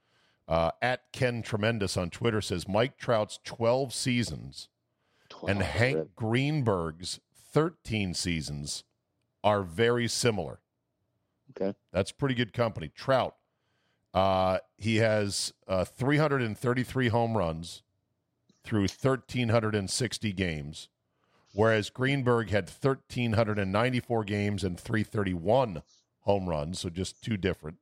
Uh, 0.49 0.73
at 0.83 1.13
Ken 1.13 1.43
Tremendous 1.43 1.97
on 1.97 2.11
Twitter 2.11 2.41
says 2.41 2.69
Mike 2.69 2.99
Trout's 2.99 3.39
12 3.45 3.95
seasons 3.95 4.69
12, 5.29 5.51
and 5.51 5.63
Hank. 5.63 6.09
Greenberg's 6.17 7.21
13 7.53 8.15
seasons 8.15 8.85
are 9.45 9.63
very 9.63 10.09
similar. 10.09 10.61
Okay. 11.51 11.77
That's 11.93 12.13
pretty 12.13 12.35
good 12.35 12.53
company. 12.53 12.89
Trout, 12.89 13.37
uh, 14.15 14.59
he 14.77 14.97
has 14.97 15.53
uh, 15.67 15.85
333 15.85 17.09
home 17.09 17.37
runs 17.37 17.83
through 18.65 18.83
1,360 18.83 20.33
games, 20.33 20.89
whereas 21.55 21.91
Greenberg 21.91 22.51
had 22.51 22.71
1,394 22.71 24.25
games 24.25 24.65
and 24.65 24.79
331 24.79 25.83
home 26.21 26.49
runs, 26.49 26.81
so 26.81 26.89
just 26.89 27.23
two 27.23 27.37
different. 27.37 27.79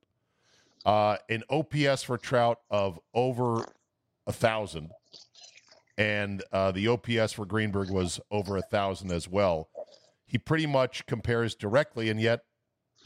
Uh, 0.84 1.16
an 1.28 1.42
OPS 1.50 2.02
for 2.02 2.16
Trout 2.16 2.58
of 2.70 2.98
over 3.14 3.66
a 4.26 4.32
thousand, 4.32 4.90
and 5.98 6.42
uh, 6.52 6.72
the 6.72 6.88
OPS 6.88 7.32
for 7.32 7.44
Greenberg 7.44 7.90
was 7.90 8.18
over 8.30 8.56
a 8.56 8.62
thousand 8.62 9.12
as 9.12 9.28
well. 9.28 9.68
He 10.26 10.38
pretty 10.38 10.66
much 10.66 11.04
compares 11.06 11.54
directly, 11.54 12.08
and 12.08 12.20
yet 12.20 12.40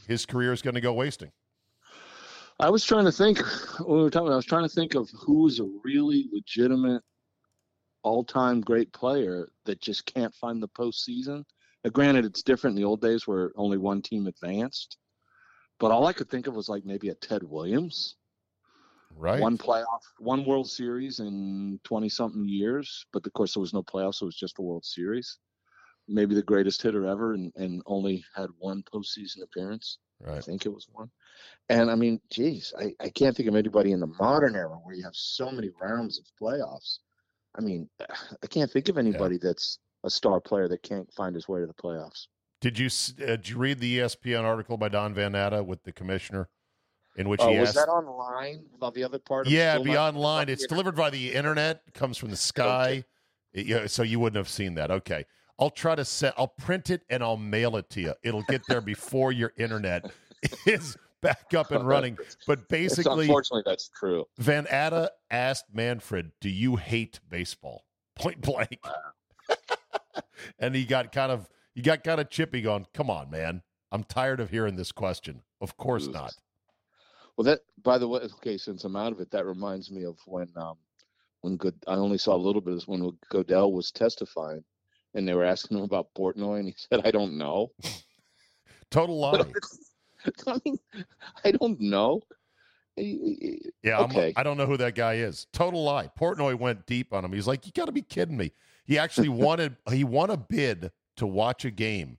his 0.07 0.27
career 0.27 0.53
is 0.53 0.63
going 0.63 0.75
to 0.75 0.81
go 0.81 0.93
wasting. 0.93 1.33
I 2.61 2.71
was 2.71 2.85
trying 2.85 3.07
to 3.07 3.13
think 3.13 3.39
when 3.81 3.99
we 3.99 4.03
were 4.05 4.11
talking. 4.11 4.33
I 4.33 4.37
was 4.37 4.45
trying 4.45 4.63
to 4.63 4.75
think 4.75 4.95
of 4.95 5.11
who 5.11 5.49
is 5.49 5.59
a 5.59 5.69
really 5.83 6.29
legitimate, 6.33 7.03
all-time 8.05 8.61
great 8.61 8.93
player 8.93 9.49
that 9.65 9.81
just 9.81 10.07
can't 10.07 10.35
find 10.35 10.63
the 10.63 10.69
postseason. 10.69 11.45
Now, 11.83 11.91
granted, 11.91 12.25
it's 12.25 12.43
different 12.43 12.77
in 12.77 12.83
the 12.83 12.87
old 12.87 13.01
days 13.01 13.27
where 13.27 13.51
only 13.57 13.79
one 13.79 14.01
team 14.03 14.29
advanced, 14.29 14.99
but 15.79 15.91
all 15.91 16.07
I 16.07 16.13
could 16.13 16.31
think 16.31 16.47
of 16.47 16.55
was 16.55 16.69
like 16.69 16.85
maybe 16.85 17.09
a 17.09 17.15
Ted 17.15 17.43
Williams, 17.43 18.17
Right. 19.17 19.41
one 19.41 19.57
playoff, 19.57 20.03
one 20.19 20.45
World 20.45 20.69
Series 20.69 21.21
in 21.21 21.79
twenty-something 21.85 22.49
years. 22.49 23.07
But 23.13 23.27
of 23.27 23.33
course, 23.33 23.55
there 23.55 23.61
was 23.61 23.73
no 23.75 23.83
playoffs; 23.83 24.17
so 24.17 24.25
it 24.25 24.27
was 24.27 24.37
just 24.37 24.59
a 24.59 24.63
World 24.63 24.85
Series. 24.85 25.39
Maybe 26.09 26.35
the 26.35 26.43
greatest 26.43 26.83
hitter 26.83 27.07
ever, 27.07 27.35
and, 27.35 27.53
and 27.57 27.83
only 27.87 28.25
had 28.35 28.51
one 28.59 28.83
postseason 28.83 29.43
appearance. 29.43 29.99
I 30.27 30.41
think 30.41 30.67
it 30.67 30.71
was 30.71 30.87
one. 30.93 31.11
And 31.69 31.91
I 31.91 31.95
mean, 31.95 32.21
geez, 32.31 32.73
I, 32.79 32.95
I 33.01 33.09
can't 33.11 33.37
think 33.37 33.49
of 33.49 33.57
anybody 33.57 33.93
in 33.93 34.01
the 34.01 34.07
modern 34.07 34.55
era 34.55 34.79
where 34.83 34.95
you 34.95 35.03
have 35.05 35.15
so 35.17 35.51
many 35.51 35.71
rounds 35.81 36.19
of 36.19 36.27
playoffs. 36.41 36.99
I 37.57 37.61
mean, 37.61 37.89
I 38.01 38.47
can't 38.49 38.71
think 38.71 38.89
of 38.89 38.99
anybody 38.99 39.39
that's 39.39 39.79
a 40.05 40.11
star 40.11 40.41
player 40.41 40.69
that 40.69 40.83
can't 40.83 41.13
find 41.13 41.35
his 41.35 41.49
way 41.49 41.61
to 41.61 41.67
the 41.67 41.75
playoffs. 41.75 42.27
Did 42.65 42.79
you 42.79 42.87
uh, 42.87 43.27
did 43.27 43.51
you 43.51 43.59
read 43.59 43.79
the 43.79 43.99
ESPN 43.99 44.43
article 44.43 44.79
by 44.79 44.89
Don 44.89 45.13
Van 45.13 45.33
Natta 45.33 45.63
with 45.63 45.83
the 45.83 45.93
commissioner, 45.93 46.49
in 47.15 47.29
which 47.29 47.43
Oh, 47.43 47.53
he 47.53 47.59
was 47.59 47.69
asked? 47.69 47.77
that 47.77 47.91
online? 47.93 48.65
About 48.75 48.95
the 48.95 49.05
other 49.05 49.19
part? 49.19 49.47
Yeah, 49.47 49.79
be 49.81 49.99
online. 49.99 50.49
It's 50.49 50.67
delivered 50.67 50.97
by 50.97 51.11
the 51.11 51.35
internet. 51.35 51.83
Comes 51.93 52.17
from 52.17 52.31
the 52.31 52.39
sky. 52.39 53.05
It- 53.53 53.67
yeah, 53.67 53.87
so 53.87 54.03
you 54.03 54.19
wouldn't 54.19 54.39
have 54.39 54.49
seen 54.49 54.77
that. 54.77 54.91
Okay, 54.91 55.27
I'll 55.59 55.69
try 55.69 55.95
to 55.95 56.07
set. 56.07 56.33
I'll 56.39 56.49
print 56.49 56.89
it 56.89 57.03
and 57.11 57.23
I'll 57.23 57.37
mail 57.37 57.77
it 57.77 57.91
to 57.91 58.01
you. 58.01 58.15
It'll 58.23 58.45
get 58.45 58.63
there 58.67 58.81
before 58.81 59.31
your 59.31 59.53
internet 59.59 60.11
is 60.67 60.97
back 61.21 61.53
up 61.53 61.71
and 61.71 61.87
running. 61.87 62.17
But 62.47 62.61
It's- 62.61 62.67
basically, 62.71 63.27
unfortunately, 63.27 63.65
that's 63.67 63.91
true. 63.91 64.25
Van 64.39 64.65
Natta 64.65 65.11
asked 65.31 65.67
Manfred, 65.71 66.33
"Do 66.41 66.49
you 66.49 66.77
hate 66.77 67.21
baseball?" 67.29 67.85
Point 68.17 68.41
blank. 68.41 68.79
and 70.59 70.75
he 70.75 70.87
got 70.87 71.13
kind 71.13 71.31
of 71.31 71.47
he 71.75 71.83
got 71.83 72.05
kind 72.05 72.21
of 72.21 72.31
chippy, 72.31 72.63
going, 72.63 72.87
"Come 72.95 73.11
on, 73.11 73.31
man, 73.31 73.63
I'm 73.93 74.05
tired 74.05 74.41
of 74.41 74.51
hearing 74.51 74.77
this 74.77 74.93
question." 74.93 75.43
Of 75.61 75.77
course 75.77 76.07
Oof. 76.07 76.15
not. 76.15 76.35
Well, 77.37 77.45
that 77.45 77.61
by 77.83 77.99
the 77.99 78.09
way, 78.09 78.21
okay, 78.21 78.57
since 78.57 78.85
I'm 78.85 78.97
out 78.97 79.13
of 79.13 79.21
it, 79.21 79.31
that 79.33 79.47
reminds 79.47 79.91
me 79.91 80.05
of 80.05 80.19
when 80.27 80.49
um 80.57 80.77
when 81.41 81.57
good 81.57 81.75
I 81.87 81.95
only 81.95 82.19
saw 82.19 82.35
a 82.35 82.39
little 82.39 82.61
bit 82.61 82.73
of 82.73 82.79
this 82.79 82.89
when 82.89 83.11
Goodell 83.29 83.73
was 83.73 83.91
testifying, 83.91 84.65
and 85.15 85.27
they 85.27 85.35
were 85.35 85.45
asking 85.45 85.79
him 85.79 85.85
about 85.85 86.09
Portnoy, 86.17 86.61
and 86.61 86.69
he 86.69 86.75
said, 86.77 87.03
"I 87.05 87.11
don't 87.11 87.37
know." 87.37 87.73
Total 88.91 89.19
lie. 89.21 89.45
I 90.47 90.61
mean, 90.65 90.79
I 91.45 91.51
don't 91.51 91.81
know. 91.81 92.23
Yeah, 92.97 93.99
I'm, 93.99 94.05
Okay. 94.05 94.33
I 94.37 94.45
don't 94.45 94.57
know 94.57 94.67
who 94.67 94.77
that 94.77 94.95
guy 94.95 95.15
is. 95.15 95.47
Total 95.53 95.83
lie. 95.83 96.09
Portnoy 96.19 96.55
went 96.55 96.87
deep 96.87 97.13
on 97.13 97.25
him. 97.25 97.33
He's 97.33 97.47
like, 97.47 97.67
"You 97.67 97.73
got 97.73 97.87
to 97.87 97.93
be 97.93 98.03
kidding 98.03 98.37
me." 98.37 98.53
He 98.85 98.99
actually 98.99 99.29
wanted 99.31 99.77
he 99.91 100.05
won 100.05 100.31
a 100.31 100.37
bid 100.37 100.93
to 101.17 101.27
watch 101.27 101.65
a 101.65 101.71
game 101.71 102.19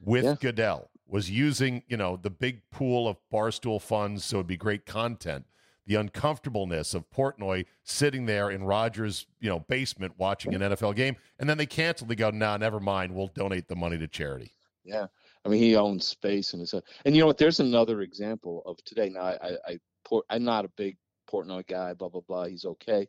with 0.00 0.24
Yeah. 0.24 0.36
Goodell. 0.40 0.90
Was 1.06 1.30
using 1.30 1.82
you 1.88 1.96
know 1.96 2.18
the 2.20 2.30
big 2.30 2.60
pool 2.70 3.08
of 3.08 3.16
barstool 3.32 3.80
funds, 3.80 4.24
so 4.24 4.36
it'd 4.36 4.46
be 4.46 4.58
great 4.58 4.84
content. 4.84 5.46
The 5.86 5.94
uncomfortableness 5.94 6.92
of 6.92 7.08
Portnoy 7.08 7.64
sitting 7.82 8.26
there 8.26 8.50
in 8.50 8.62
Rogers' 8.62 9.26
you 9.40 9.48
know 9.48 9.60
basement 9.60 10.12
watching 10.18 10.54
an 10.54 10.60
NFL 10.60 10.94
game, 10.96 11.16
and 11.38 11.48
then 11.48 11.56
they 11.56 11.64
canceled. 11.64 12.10
They 12.10 12.14
go, 12.14 12.28
"Nah, 12.30 12.58
never 12.58 12.78
mind. 12.78 13.14
We'll 13.14 13.28
donate 13.28 13.68
the 13.68 13.76
money 13.76 13.96
to 13.96 14.06
charity." 14.06 14.52
Yeah, 14.84 15.06
I 15.44 15.48
mean, 15.48 15.62
he 15.62 15.76
owns 15.76 16.06
space 16.06 16.52
and 16.52 16.60
his. 16.60 16.74
And 17.06 17.14
you 17.14 17.20
know 17.20 17.26
what? 17.26 17.38
There's 17.38 17.60
another 17.60 18.02
example 18.02 18.62
of 18.66 18.76
today. 18.84 19.08
Now, 19.08 19.20
I, 19.20 19.38
I, 19.42 19.50
I 19.66 19.78
Port, 20.04 20.26
I'm 20.28 20.44
not 20.44 20.66
a 20.66 20.70
big 20.76 20.98
Portnoy 21.30 21.66
guy. 21.66 21.94
Blah 21.94 22.10
blah 22.10 22.20
blah. 22.20 22.44
He's 22.44 22.66
okay, 22.66 23.06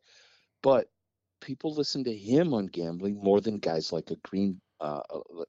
but 0.63 0.87
people 1.41 1.73
listen 1.73 2.03
to 2.03 2.15
him 2.15 2.53
on 2.53 2.67
gambling 2.67 3.21
more 3.21 3.41
than 3.41 3.59
guys 3.59 3.91
like 3.91 4.11
a 4.11 4.15
Green, 4.17 4.59
uh, 4.81 5.01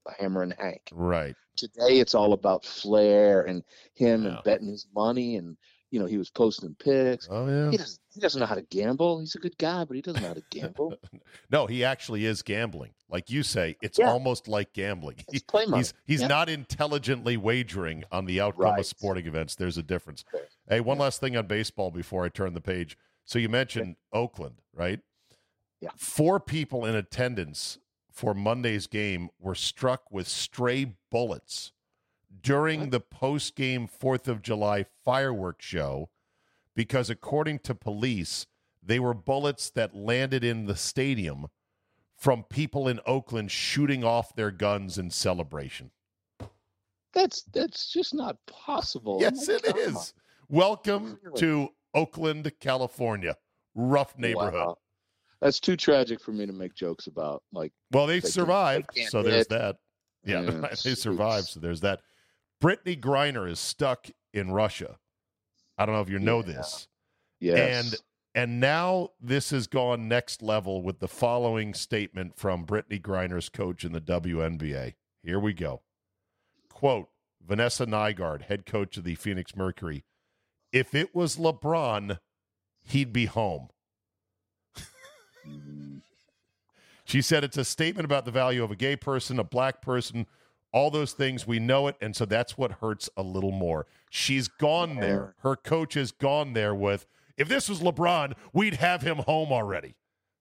a 0.07 0.13
Hammer 0.19 0.43
and 0.43 0.55
Hank. 0.59 0.83
Right. 0.93 1.35
Today, 1.57 1.99
it's 2.01 2.15
all 2.15 2.33
about 2.33 2.65
flair 2.65 3.43
and 3.43 3.63
him 3.95 4.25
Yeah. 4.25 4.31
and 4.37 4.39
betting 4.45 4.69
his 4.69 4.87
money, 4.95 5.37
and 5.37 5.57
you 5.91 5.99
know, 5.99 6.07
he 6.07 6.19
was 6.19 6.31
posting 6.31 6.75
pics. 6.79 7.27
Oh 7.31 7.47
yeah. 7.49 7.71
He 7.71 7.77
doesn't. 7.77 7.99
He 8.13 8.21
doesn't 8.21 8.41
know 8.41 8.47
how 8.47 8.55
to 8.57 8.63
gamble. 8.63 9.21
He's 9.21 9.35
a 9.35 9.39
good 9.39 9.57
guy, 9.59 9.85
but 9.85 9.95
he 9.95 10.03
doesn't 10.03 10.21
know 10.23 10.29
how 10.29 10.35
to 10.35 10.43
gamble. 10.51 10.95
No, 11.51 11.67
he 11.67 11.85
actually 11.85 12.27
is 12.27 12.43
gambling. 12.43 12.93
Like 13.09 13.29
you 13.31 13.43
say, 13.43 13.77
it's 13.83 13.99
Yeah. 13.99 14.11
almost 14.11 14.47
like 14.49 14.73
gambling. 14.73 15.17
Money. 15.53 15.77
He's 15.79 15.95
he's 16.07 16.21
Yeah. 16.23 16.27
not 16.29 16.49
intelligently 16.49 17.37
wagering 17.37 18.05
on 18.13 18.25
the 18.27 18.41
outcome 18.41 18.63
Right. 18.65 18.79
of 18.81 18.87
sporting 18.87 19.27
events. 19.27 19.55
There's 19.57 19.79
a 19.79 19.83
difference. 19.83 20.25
Okay. 20.35 20.45
Hey, 20.69 20.81
one 20.81 20.99
last 20.99 21.21
thing 21.21 21.37
on 21.37 21.47
baseball 21.47 21.91
before 21.91 22.25
I 22.25 22.29
turn 22.31 22.55
the 22.55 22.61
page. 22.61 22.97
So 23.25 23.39
you 23.39 23.49
mentioned 23.49 23.97
Oakland, 24.13 24.57
right? 24.73 25.01
Yeah. 25.81 25.91
Four 25.97 26.39
people 26.41 26.85
in 26.85 26.95
attendance 26.95 27.79
for 28.13 28.35
Monday's 28.35 28.87
game 28.87 29.31
were 29.39 29.55
struck 29.55 30.11
with 30.11 30.27
stray 30.29 30.97
bullets 31.11 31.73
during 32.43 32.91
the 32.91 33.01
post-game 33.01 33.89
4th 33.89 34.29
of 34.29 34.43
July 34.43 34.85
fireworks 35.05 35.65
show 35.67 36.09
because 36.75 37.11
according 37.11 37.59
to 37.61 37.75
police, 37.75 38.47
they 38.83 38.99
were 39.01 39.15
bullets 39.15 39.71
that 39.71 39.95
landed 39.95 40.43
in 40.45 40.67
the 40.67 40.77
stadium 40.77 41.47
from 42.17 42.45
people 42.45 42.87
in 42.89 43.01
Oakland 43.07 43.51
shooting 43.51 44.05
off 44.05 44.35
their 44.35 44.51
guns 44.51 44.99
in 44.99 45.11
celebration. 45.11 45.91
That's 47.13 47.43
that's 47.53 47.91
just 47.93 48.15
not 48.15 48.37
possible. 48.47 49.17
Oh 49.17 49.21
Yes, 49.21 49.49
my 49.49 49.55
it 49.55 49.65
God. 49.65 49.79
is. 49.79 50.15
Welcome 50.49 51.19
Really? 51.23 51.41
to 51.41 51.69
Oakland, 51.95 52.51
California. 52.61 53.37
Rough 53.75 54.17
neighborhood. 54.17 54.53
Wow. 54.67 54.79
That's 55.41 55.61
too 55.61 55.77
tragic 55.77 56.21
for 56.21 56.33
me 56.33 56.47
to 56.47 56.53
make 56.53 56.75
jokes 56.75 57.07
about. 57.07 57.43
Like, 57.53 57.73
Well, 57.91 58.07
they 58.07 58.21
They 58.21 58.29
survived, 58.29 58.89
can't 58.95 59.11
so 59.11 59.23
there's 59.23 59.37
hit. 59.39 59.49
that. 59.51 59.77
Yeah, 60.25 60.41
Yeah, 60.43 60.69
they 60.85 60.95
survived, 60.95 61.47
so 61.49 61.61
there's 61.61 61.81
that. 61.81 62.01
Brittney 62.63 62.99
Griner 63.01 63.49
is 63.49 63.59
stuck 63.59 64.07
in 64.35 64.51
Russia. 64.53 64.99
I 65.79 65.87
don't 65.87 65.95
know 65.95 66.03
if 66.03 66.11
you 66.11 66.19
know 66.19 66.39
Yeah. 66.41 66.53
this. 66.55 66.89
yes, 67.41 67.85
And 67.93 68.01
and 68.33 68.61
now 68.61 69.09
this 69.21 69.51
has 69.51 69.67
gone 69.67 70.07
next 70.07 70.41
level 70.43 70.83
with 70.83 71.01
the 71.01 71.09
following 71.09 71.75
statement 71.75 72.37
from 72.39 72.65
Brittney 72.67 73.01
Griner's 73.01 73.49
coach 73.49 73.83
in 73.85 73.93
the 73.93 74.01
WNBA. 74.01 74.95
Here 75.23 75.41
we 75.41 75.53
go. 75.53 75.83
Quote, 76.69 77.09
Vanessa 77.45 77.87
Nygaard, 77.87 78.43
head 78.43 78.67
coach 78.67 78.97
of 78.99 79.05
the 79.05 79.15
Phoenix 79.17 79.57
Mercury. 79.57 80.05
If 80.71 80.95
it 80.95 81.13
was 81.15 81.37
LeBron, 81.39 82.19
he'd 82.85 83.13
be 83.13 83.25
home. 83.27 83.71
She 87.05 87.23
said 87.23 87.43
it's 87.43 87.57
a 87.57 87.65
statement 87.65 88.05
about 88.05 88.25
the 88.25 88.31
value 88.31 88.63
of 88.63 88.71
a 88.71 88.77
gay 88.77 88.95
person, 88.97 89.39
a 89.39 89.45
black 89.45 89.83
person, 89.83 90.27
all 90.73 90.91
those 90.91 91.13
things. 91.13 91.47
We 91.47 91.59
know 91.59 91.89
it. 91.89 91.97
And 92.01 92.15
so 92.15 92.25
that's 92.25 92.57
what 92.57 92.73
hurts 92.73 93.11
a 93.17 93.23
little 93.23 93.51
more. 93.51 93.87
She's 94.11 94.47
gone 94.49 94.97
there. 94.97 95.35
Her 95.39 95.57
coach 95.57 95.95
has 95.95 96.13
gone 96.13 96.53
there 96.53 96.75
with, 96.75 97.07
if 97.37 97.49
this 97.49 97.69
was 97.69 97.81
LeBron, 97.81 98.35
we'd 98.53 98.75
have 98.75 99.03
him 99.03 99.19
home 99.19 99.51
already. 99.53 99.97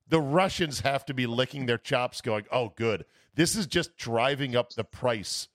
The 0.07 0.19
Russians 0.21 0.81
have 0.81 1.05
to 1.05 1.13
be 1.13 1.25
licking 1.27 1.65
their 1.65 1.77
chops, 1.77 2.21
going, 2.21 2.45
oh, 2.51 2.73
good. 2.75 3.05
This 3.35 3.55
is 3.55 3.67
just 3.67 3.95
driving 3.97 4.55
up 4.55 4.73
the 4.73 4.83
price 4.83 5.47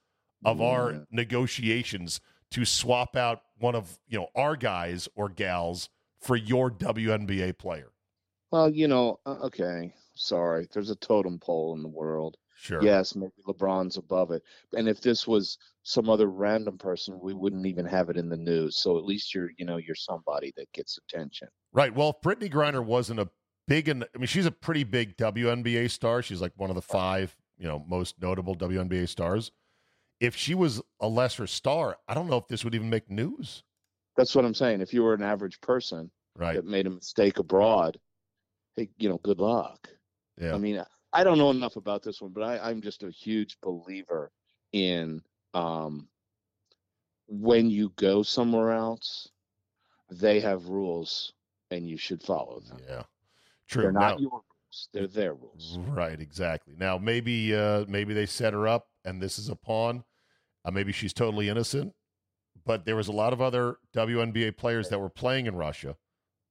of 0.44 0.58
Yeah. 0.58 0.66
our 0.66 1.06
negotiations 1.10 2.20
to 2.50 2.64
swap 2.64 3.16
out 3.16 3.42
one 3.58 3.74
of 3.74 3.98
you 4.06 4.18
know 4.18 4.28
our 4.34 4.56
guys 4.56 5.08
or 5.16 5.28
gals 5.28 5.88
for 6.20 6.36
your 6.36 6.70
WNBA 6.70 7.56
player. 7.58 7.90
Well, 8.54 8.70
you 8.70 8.86
know, 8.86 9.18
uh, 9.26 9.38
okay. 9.46 9.92
Sorry, 10.14 10.68
there's 10.72 10.90
a 10.90 10.94
totem 10.94 11.40
pole 11.40 11.74
in 11.74 11.82
the 11.82 11.88
world. 11.88 12.36
Sure. 12.54 12.80
Yes, 12.80 13.16
maybe 13.16 13.32
LeBron's 13.48 13.96
above 13.96 14.30
it. 14.30 14.44
And 14.76 14.88
if 14.88 15.00
this 15.00 15.26
was 15.26 15.58
some 15.82 16.08
other 16.08 16.28
random 16.28 16.78
person, 16.78 17.18
we 17.20 17.34
wouldn't 17.34 17.66
even 17.66 17.84
have 17.84 18.10
it 18.10 18.16
in 18.16 18.28
the 18.28 18.36
news. 18.36 18.76
So 18.76 18.96
at 18.96 19.04
least 19.04 19.34
you're, 19.34 19.50
you 19.58 19.64
know, 19.64 19.78
you're 19.78 19.96
somebody 19.96 20.52
that 20.56 20.70
gets 20.72 20.98
attention. 20.98 21.48
Right. 21.72 21.92
Well, 21.92 22.10
if 22.10 22.20
Brittney 22.22 22.48
Griner 22.48 22.84
wasn't 22.84 23.18
a 23.18 23.28
big, 23.66 23.88
and 23.88 24.04
I 24.14 24.18
mean, 24.18 24.28
she's 24.28 24.46
a 24.46 24.52
pretty 24.52 24.84
big 24.84 25.16
WNBA 25.16 25.90
star. 25.90 26.22
She's 26.22 26.40
like 26.40 26.52
one 26.54 26.70
of 26.70 26.76
the 26.76 26.82
five, 26.82 27.36
you 27.58 27.66
know, 27.66 27.84
most 27.88 28.22
notable 28.22 28.54
WNBA 28.54 29.08
stars. 29.08 29.50
If 30.20 30.36
she 30.36 30.54
was 30.54 30.80
a 31.00 31.08
lesser 31.08 31.48
star, 31.48 31.96
I 32.06 32.14
don't 32.14 32.30
know 32.30 32.36
if 32.36 32.46
this 32.46 32.62
would 32.62 32.76
even 32.76 32.88
make 32.88 33.10
news. 33.10 33.64
That's 34.16 34.32
what 34.36 34.44
I'm 34.44 34.54
saying. 34.54 34.80
If 34.80 34.94
you 34.94 35.02
were 35.02 35.14
an 35.14 35.24
average 35.24 35.60
person 35.60 36.12
Right. 36.36 36.54
that 36.54 36.64
made 36.64 36.86
a 36.86 36.90
mistake 36.90 37.40
abroad, 37.40 37.98
hey, 38.76 38.88
you 38.98 39.08
know, 39.08 39.18
good 39.22 39.38
luck. 39.40 39.88
Yeah. 40.40 40.54
I 40.54 40.58
mean, 40.58 40.82
I 41.12 41.24
don't 41.24 41.38
know 41.38 41.50
enough 41.50 41.76
about 41.76 42.02
this 42.02 42.20
one, 42.20 42.32
but 42.32 42.42
I, 42.42 42.58
I'm 42.70 42.80
just 42.80 43.02
a 43.02 43.10
huge 43.10 43.56
believer 43.62 44.30
in 44.72 45.22
um, 45.54 46.08
when 47.28 47.70
you 47.70 47.92
go 47.96 48.22
somewhere 48.22 48.72
else, 48.72 49.28
they 50.10 50.40
have 50.40 50.66
rules 50.68 51.32
and 51.70 51.88
you 51.88 51.96
should 51.96 52.22
follow 52.22 52.60
them. 52.60 52.78
yeah. 52.88 53.02
True. 53.68 53.82
They're 53.82 53.92
not 53.92 54.16
Now- 54.16 54.18
your 54.18 54.30
rules; 54.30 54.88
they're 54.92 55.06
their 55.06 55.34
rules. 55.34 55.78
Right, 55.88 56.20
exactly. 56.20 56.74
Now 56.76 56.98
maybe 56.98 57.54
uh 57.54 57.86
maybe 57.88 58.12
they 58.12 58.26
set 58.26 58.52
her 58.52 58.68
up 58.68 58.88
and 59.04 59.22
this 59.22 59.38
is 59.38 59.48
a 59.48 59.56
pawn. 59.56 60.04
Uh, 60.64 60.70
maybe 60.70 60.92
she's 60.92 61.12
totally 61.14 61.48
innocent. 61.48 61.92
But 62.66 62.84
there 62.84 62.96
was 62.96 63.08
a 63.08 63.12
lot 63.12 63.32
of 63.32 63.40
other 63.40 63.76
WNBA 63.96 64.56
players 64.56 64.88
that 64.90 64.98
were 64.98 65.08
playing 65.10 65.46
in 65.46 65.56
Russia 65.56 65.96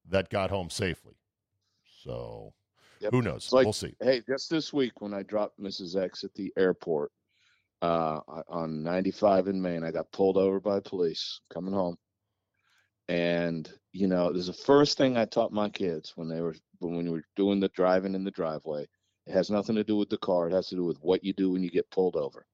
that 0.10 0.30
got 0.30 0.50
home 0.50 0.70
safely. 0.70 1.14
So 2.04 2.54
Yep. 3.00 3.12
who 3.12 3.22
knows? 3.22 3.52
Like- 3.52 3.66
we'll 3.66 3.74
see. 3.74 3.96
Hey, 4.02 4.22
just 4.22 4.50
this 4.50 4.74
week 4.74 5.02
when 5.02 5.13
I 5.13 5.24
dropped 5.24 5.60
Mrs. 5.60 5.96
X 5.96 6.24
at 6.24 6.34
the 6.34 6.52
airport 6.58 7.12
uh, 7.82 8.20
on 8.48 8.84
95 8.84 9.48
in 9.48 9.62
Maine, 9.62 9.84
I 9.84 9.92
got 9.92 10.12
pulled 10.12 10.38
over 10.38 10.60
by 10.60 10.80
police 10.80 11.42
coming 11.50 11.74
home. 11.74 11.98
And 13.10 13.71
you 13.92 14.08
know, 14.08 14.32
there's 14.32 14.48
the 14.48 14.54
first 14.54 14.98
thing 14.98 15.17
I 15.17 15.25
taught 15.25 15.52
my 15.52 15.69
kids 15.69 16.13
when 16.15 16.30
they 16.30 16.42
were 16.42 16.56
when 16.80 17.04
we 17.04 17.10
were 17.10 17.25
doing 17.36 17.60
the 17.60 17.67
driving 17.69 18.15
in 18.15 18.23
the 18.23 18.32
driveway. 18.32 18.88
It 19.27 19.34
has 19.34 19.50
nothing 19.50 19.75
to 19.75 19.84
do 19.84 19.98
with 19.98 20.10
the 20.10 20.17
car. 20.17 20.48
It 20.48 20.54
has 20.54 20.67
to 20.69 20.75
do 20.75 20.84
with 20.86 20.98
what 21.02 21.23
you 21.23 21.34
do 21.34 21.52
when 21.52 21.63
you 21.63 21.69
get 21.69 21.90
pulled 21.92 22.15
over. 22.15 22.46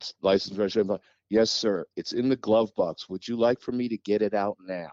It's 0.00 0.14
license 0.22 0.56
registration. 0.58 0.98
Yes, 1.30 1.50
sir. 1.50 1.86
It's 1.96 2.12
in 2.12 2.28
the 2.28 2.36
glove 2.36 2.74
box. 2.74 3.08
Would 3.08 3.26
you 3.26 3.36
like 3.36 3.60
for 3.60 3.72
me 3.72 3.88
to 3.88 3.96
get 3.98 4.22
it 4.22 4.34
out 4.34 4.56
now? 4.60 4.90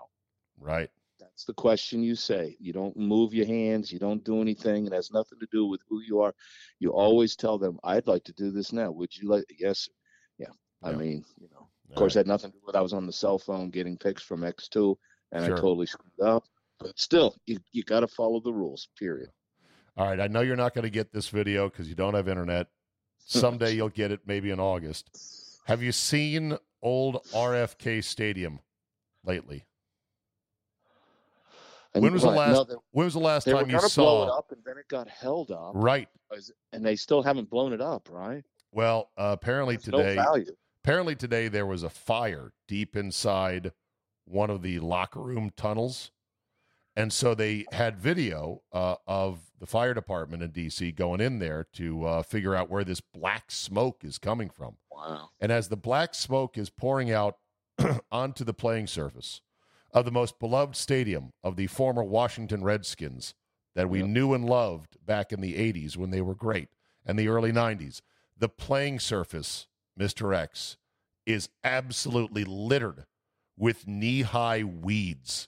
Right. 0.60 0.90
That's 1.34 1.46
the 1.46 1.54
question 1.54 2.04
you 2.04 2.16
say. 2.16 2.56
You 2.60 2.74
don't 2.74 2.96
move 2.98 3.34
your 3.34 3.46
hands. 3.48 3.92
You 3.92 4.00
don't 4.00 4.24
do 4.24 4.42
anything. 4.42 4.86
It 4.86 4.94
has 4.94 5.12
nothing 5.12 5.40
to 5.40 5.48
do 5.52 5.66
with 5.66 5.82
who 5.90 6.02
you 6.02 6.20
are. 6.22 6.36
You 6.80 6.92
always 6.92 7.36
tell 7.36 7.58
them, 7.58 7.80
I'd 7.84 8.06
like 8.08 8.24
to 8.26 8.34
do 8.34 8.52
this 8.52 8.74
now. 8.74 8.92
Would 8.92 9.16
you 9.18 9.30
like? 9.30 9.46
Yes. 9.58 9.80
sir." 9.80 9.92
Yeah. 10.38 10.48
I 10.84 10.92
mean, 10.94 11.24
you 11.40 11.48
know, 11.52 11.68
of 11.90 11.92
All 11.92 11.96
course, 11.98 12.16
right. 12.16 12.22
it 12.22 12.28
had 12.28 12.28
nothing 12.28 12.52
to 12.52 12.58
do 12.58 12.64
with 12.66 12.76
I 12.76 12.82
was 12.82 12.94
on 12.94 13.06
the 13.06 13.14
cell 13.14 13.40
phone 13.40 13.70
getting 13.70 13.98
pics 13.98 14.22
from 14.24 14.42
X2, 14.42 14.96
and 15.32 15.46
Sure. 15.46 15.56
I 15.56 15.60
totally 15.60 15.86
screwed 15.86 16.20
up. 16.22 16.44
But 16.80 17.00
still, 17.00 17.36
you 17.46 17.60
you 17.72 17.84
got 17.84 18.02
to 18.02 18.08
follow 18.08 18.40
the 18.40 18.54
rules. 18.54 18.90
Period. 18.98 19.30
All 19.98 20.08
right, 20.08 20.20
I 20.20 20.28
know 20.28 20.42
you're 20.42 20.56
not 20.56 20.74
going 20.74 20.84
to 20.84 20.90
get 20.90 21.12
this 21.14 21.30
video 21.30 21.70
because 21.70 21.88
you 21.88 21.96
don't 21.96 22.14
have 22.14 22.28
internet. 22.28 22.68
Someday 23.26 23.74
you'll 23.74 23.90
get 23.90 24.12
it, 24.12 24.22
maybe 24.26 24.50
in 24.50 24.60
August. 24.60 25.10
Have 25.66 25.84
you 25.84 25.92
seen 25.92 26.58
old 26.82 27.24
RFK 27.34 28.04
Stadium 28.04 28.60
lately? 29.24 29.66
And 31.94 32.04
When 32.04 32.14
was 32.14 32.22
the 32.22 32.30
last 32.30 32.54
no, 32.54 32.64
they, 32.64 32.76
When 32.92 33.06
was 33.06 33.14
the 33.14 33.20
last 33.20 33.46
time 33.46 33.70
you 33.70 33.76
gonna 33.78 33.90
blow 33.96 34.24
it 34.24 34.30
up, 34.30 34.52
and 34.52 34.62
then 34.66 34.78
it 34.78 34.88
got 34.88 35.10
held 35.10 35.52
up, 35.52 35.72
Right. 35.76 36.08
and 36.72 36.86
they 36.86 36.96
still 36.96 37.22
haven't 37.22 37.50
blown 37.50 37.74
it 37.74 37.82
up, 37.82 38.10
right? 38.10 38.44
Well, 38.72 39.10
uh, 39.18 39.36
apparently 39.40 39.76
There's 39.76 39.86
today, 39.86 40.16
no 40.16 40.24
value. 40.24 40.46
apparently 40.84 41.16
today 41.16 41.50
there 41.50 41.66
was 41.66 41.84
a 41.84 41.90
fire 41.90 42.54
deep 42.68 42.96
inside 42.96 43.74
one 44.26 44.50
of 44.50 44.62
the 44.62 44.80
locker 44.80 45.20
room 45.20 45.52
tunnels, 45.58 46.12
and 46.96 47.12
so 47.12 47.36
they 47.36 47.66
had 47.74 47.98
video 47.98 48.62
uh, 48.72 48.96
of 49.06 49.40
the 49.60 49.66
fire 49.68 49.94
department 49.94 50.44
in 50.44 50.52
DC 50.52 50.96
going 50.96 51.20
in 51.20 51.40
there 51.40 51.66
to 51.74 52.06
uh, 52.06 52.22
figure 52.24 52.56
out 52.56 52.70
where 52.70 52.86
this 52.86 53.02
black 53.02 53.52
smoke 53.52 54.04
is 54.06 54.18
coming 54.18 54.50
from. 54.50 54.78
Wow. 54.90 55.30
And 55.42 55.52
as 55.52 55.68
the 55.68 55.76
black 55.78 56.16
smoke 56.16 56.58
is 56.58 56.70
pouring 56.70 57.12
out 57.12 57.38
onto 58.12 58.44
the 58.46 58.54
playing 58.54 58.88
surface 58.88 59.42
of 59.94 60.06
the 60.06 60.12
most 60.12 60.40
beloved 60.40 60.76
stadium 60.76 61.32
of 61.44 61.56
the 61.56 61.68
former 61.68 62.04
Washington 62.04 62.64
Redskins 62.64 63.34
that 63.76 63.90
we 63.90 64.00
Yep. 64.00 64.08
knew 64.10 64.34
and 64.34 64.46
loved 64.46 64.98
back 65.06 65.32
in 65.32 65.42
the 65.42 65.56
80s 65.56 65.98
when 65.98 66.10
they 66.12 66.22
were 66.22 66.36
great 66.36 66.70
and 67.06 67.18
the 67.18 67.28
early 67.28 67.52
90s, 67.52 68.02
the 68.38 68.50
playing 68.50 69.00
surface, 69.00 69.68
Mr. 70.00 70.36
X, 70.36 70.78
is 71.26 71.50
absolutely 71.64 72.44
littered 72.44 73.06
with 73.58 73.88
knee-high 73.88 74.64
weeds 74.64 75.48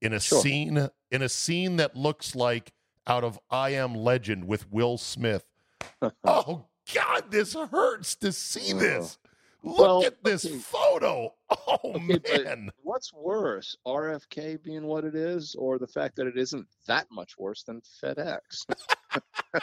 in 0.00 0.12
a 0.12 0.20
Sure. 0.20 0.40
scene 0.40 0.88
in 1.10 1.22
a 1.22 1.28
scene 1.28 1.76
that 1.76 1.96
looks 1.96 2.34
like 2.36 2.72
out 3.06 3.24
of 3.24 3.38
I 3.50 3.70
Am 3.70 3.94
Legend 3.94 4.46
with 4.46 4.70
Will 4.70 4.98
Smith. 4.98 5.44
oh 6.24 6.66
God, 6.94 7.30
this 7.30 7.54
hurts 7.54 8.14
to 8.16 8.32
see 8.32 8.72
oh. 8.74 8.78
this. 8.78 9.18
Look 9.62 9.78
Well, 9.78 10.04
at 10.04 10.22
this 10.24 10.46
okay. 10.46 10.56
photo. 10.58 11.34
Oh 11.66 11.78
Okay, 12.10 12.44
man. 12.44 12.70
What's 12.82 13.12
worse, 13.12 13.76
RFK 13.86 14.62
being 14.62 14.84
what 14.84 15.04
it 15.04 15.14
is, 15.14 15.54
or 15.58 15.78
the 15.78 15.86
fact 15.86 16.16
that 16.16 16.26
it 16.26 16.36
isn't 16.36 16.66
that 16.86 17.06
much 17.10 17.38
worse 17.38 17.62
than 17.62 17.80
FedEx? 18.02 18.66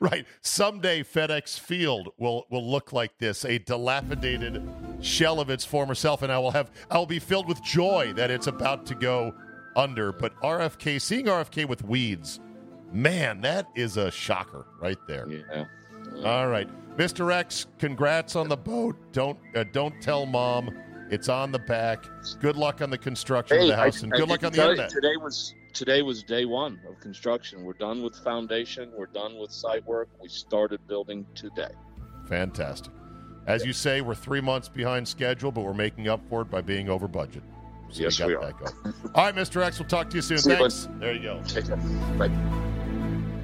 Right. 0.00 0.26
Someday 0.42 1.02
FedEx 1.02 1.58
Field 1.58 2.10
will 2.18 2.44
will 2.50 2.70
look 2.70 2.92
like 2.92 3.16
this, 3.18 3.44
a 3.44 3.58
dilapidated 3.58 4.62
shell 5.00 5.40
of 5.40 5.48
its 5.50 5.64
former 5.64 5.94
self, 5.94 6.20
and 6.22 6.30
I 6.30 6.38
will 6.38 6.50
have 6.50 6.70
I 6.90 6.98
will 6.98 7.06
be 7.06 7.18
filled 7.18 7.48
with 7.48 7.62
joy 7.62 8.12
that 8.14 8.30
it's 8.30 8.46
about 8.46 8.84
to 8.86 8.94
go 8.94 9.34
under. 9.76 10.12
But 10.12 10.34
RFK, 10.42 11.00
seeing 11.00 11.24
RFK 11.26 11.66
with 11.66 11.82
weeds, 11.84 12.38
man, 12.92 13.40
that 13.40 13.66
is 13.74 13.96
a 13.96 14.10
shocker 14.10 14.66
right 14.80 14.98
there. 15.08 15.26
yeah. 15.28 15.64
All 16.24 16.48
right, 16.48 16.68
Mr. 16.96 17.32
X, 17.32 17.66
congrats 17.78 18.36
on 18.36 18.48
the 18.48 18.56
boat. 18.56 18.96
Don't 19.12 19.38
uh, 19.54 19.64
don't 19.72 20.00
tell 20.00 20.26
mom. 20.26 20.76
It's 21.10 21.28
on 21.28 21.52
the 21.52 21.58
back. 21.58 22.04
Good 22.40 22.56
luck 22.56 22.82
on 22.82 22.90
the 22.90 22.98
construction 22.98 23.58
of 23.58 23.68
the 23.68 23.76
house, 23.76 24.02
I, 24.02 24.04
and 24.04 24.14
I 24.14 24.18
good 24.18 24.28
luck 24.28 24.44
on 24.44 24.52
the 24.52 24.58
tell 24.58 24.76
you. 24.76 24.88
Today 24.88 25.16
was 25.16 25.54
today 25.72 26.02
was 26.02 26.22
day 26.22 26.44
one 26.44 26.80
of 26.88 27.00
construction. 27.00 27.64
We're 27.64 27.72
done 27.74 28.02
with 28.02 28.16
foundation. 28.16 28.90
We're 28.96 29.06
done 29.06 29.38
with 29.38 29.50
site 29.52 29.86
work. 29.86 30.08
We 30.20 30.28
started 30.28 30.86
building 30.86 31.24
today. 31.34 31.70
Fantastic. 32.28 32.92
As 33.46 33.64
you 33.64 33.72
say, 33.72 34.02
we're 34.02 34.14
three 34.14 34.42
months 34.42 34.68
behind 34.68 35.08
schedule, 35.08 35.50
but 35.50 35.62
we're 35.62 35.72
making 35.72 36.08
up 36.08 36.20
for 36.28 36.42
it 36.42 36.50
by 36.50 36.60
being 36.60 36.90
over 36.90 37.08
budget. 37.08 37.42
So 37.90 38.02
Yes, 38.02 38.18
you 38.18 38.28
got 38.28 38.40
we 38.40 38.46
that 38.46 38.58
going. 38.58 38.94
All 39.14 39.24
right, 39.24 39.34
Mr. 39.34 39.62
X, 39.62 39.78
we'll 39.78 39.88
talk 39.88 40.10
to 40.10 40.16
you 40.16 40.22
soon. 40.22 40.36
See 40.36 40.50
you. 40.50 40.56
Thanks. 40.56 40.88
There 40.98 41.14
you 41.14 41.22
go. 41.22 41.42
Take 41.46 41.66
care. 41.66 41.76
Bye. 42.18 42.67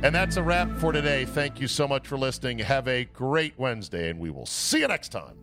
And 0.04 0.14
that's 0.14 0.36
a 0.36 0.42
wrap 0.42 0.70
for 0.76 0.92
today. 0.92 1.24
Thank 1.24 1.62
you 1.62 1.66
so 1.66 1.88
much 1.88 2.06
for 2.06 2.18
listening. 2.18 2.58
Have 2.58 2.86
a 2.86 3.06
great 3.06 3.54
Wednesday, 3.56 4.10
and 4.10 4.20
we 4.20 4.28
will 4.28 4.44
see 4.44 4.80
you 4.80 4.88
next 4.88 5.08
time. 5.08 5.34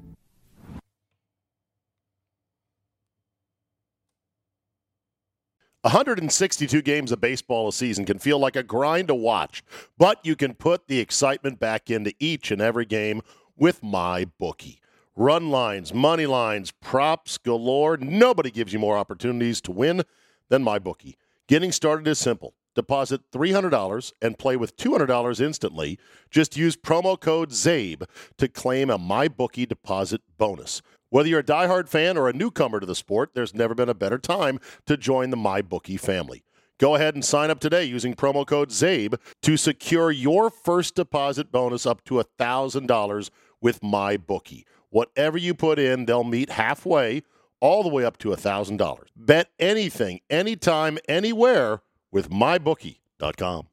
One 5.81 5.93
162 5.93 6.83
games 6.83 7.11
of 7.11 7.19
baseball 7.19 7.69
a 7.69 7.73
season 7.73 8.05
can 8.05 8.19
feel 8.19 8.37
like 8.37 8.55
a 8.55 8.61
grind 8.61 9.07
to 9.07 9.15
watch, 9.15 9.63
but 9.97 10.23
you 10.23 10.35
can 10.35 10.53
put 10.53 10.87
the 10.87 10.99
excitement 10.99 11.59
back 11.59 11.89
into 11.89 12.13
each 12.19 12.51
and 12.51 12.61
every 12.61 12.85
game 12.85 13.23
with 13.57 13.81
my 13.81 14.25
bookie. 14.37 14.79
Run 15.15 15.49
lines, 15.49 15.91
money 15.91 16.27
lines, 16.27 16.69
props 16.69 17.39
galore. 17.39 17.97
Nobody 17.97 18.51
gives 18.51 18.73
you 18.73 18.77
more 18.77 18.95
opportunities 18.95 19.59
to 19.61 19.71
win 19.71 20.03
than 20.49 20.63
MyBookie. 20.63 21.15
Getting 21.47 21.71
started 21.71 22.07
is 22.07 22.19
simple. 22.19 22.53
Deposit 22.75 23.21
$300 23.31 24.13
and 24.21 24.39
play 24.39 24.55
with 24.55 24.77
$200 24.77 25.41
instantly. 25.41 25.99
Just 26.29 26.55
use 26.55 26.77
promo 26.77 27.19
code 27.19 27.51
ZABE 27.51 28.05
to 28.37 28.47
claim 28.47 28.89
a 28.89 28.97
MyBookie 28.97 29.67
deposit 29.67 30.21
bonus. 30.37 30.81
Whether 31.09 31.27
you're 31.27 31.39
a 31.39 31.43
diehard 31.43 31.89
fan 31.89 32.17
or 32.17 32.29
a 32.29 32.33
newcomer 32.33 32.79
to 32.79 32.85
the 32.85 32.95
sport, 32.95 33.31
there's 33.33 33.53
never 33.53 33.75
been 33.75 33.89
a 33.89 33.93
better 33.93 34.17
time 34.17 34.59
to 34.85 34.95
join 34.95 35.29
the 35.29 35.37
MyBookie 35.37 35.99
family. 35.99 36.43
Go 36.77 36.95
ahead 36.95 37.13
and 37.13 37.23
sign 37.23 37.51
up 37.51 37.59
today 37.59 37.83
using 37.83 38.15
promo 38.15 38.47
code 38.47 38.69
ZABE 38.69 39.19
to 39.41 39.57
secure 39.57 40.09
your 40.09 40.49
first 40.49 40.95
deposit 40.95 41.51
bonus 41.51 41.85
up 41.85 42.03
to 42.05 42.23
$1,000 42.39 43.29
with 43.59 43.81
MyBookie. 43.81 44.63
Whatever 44.89 45.37
you 45.37 45.53
put 45.53 45.77
in, 45.77 46.05
they'll 46.05 46.23
meet 46.23 46.49
halfway, 46.49 47.23
all 47.59 47.83
the 47.83 47.89
way 47.89 48.03
up 48.03 48.17
to 48.19 48.29
$1,000. 48.29 48.99
Bet 49.15 49.49
anything, 49.59 50.21
anytime, 50.29 50.97
anywhere 51.07 51.81
with 52.11 52.29
MyBookie.com. 52.29 53.70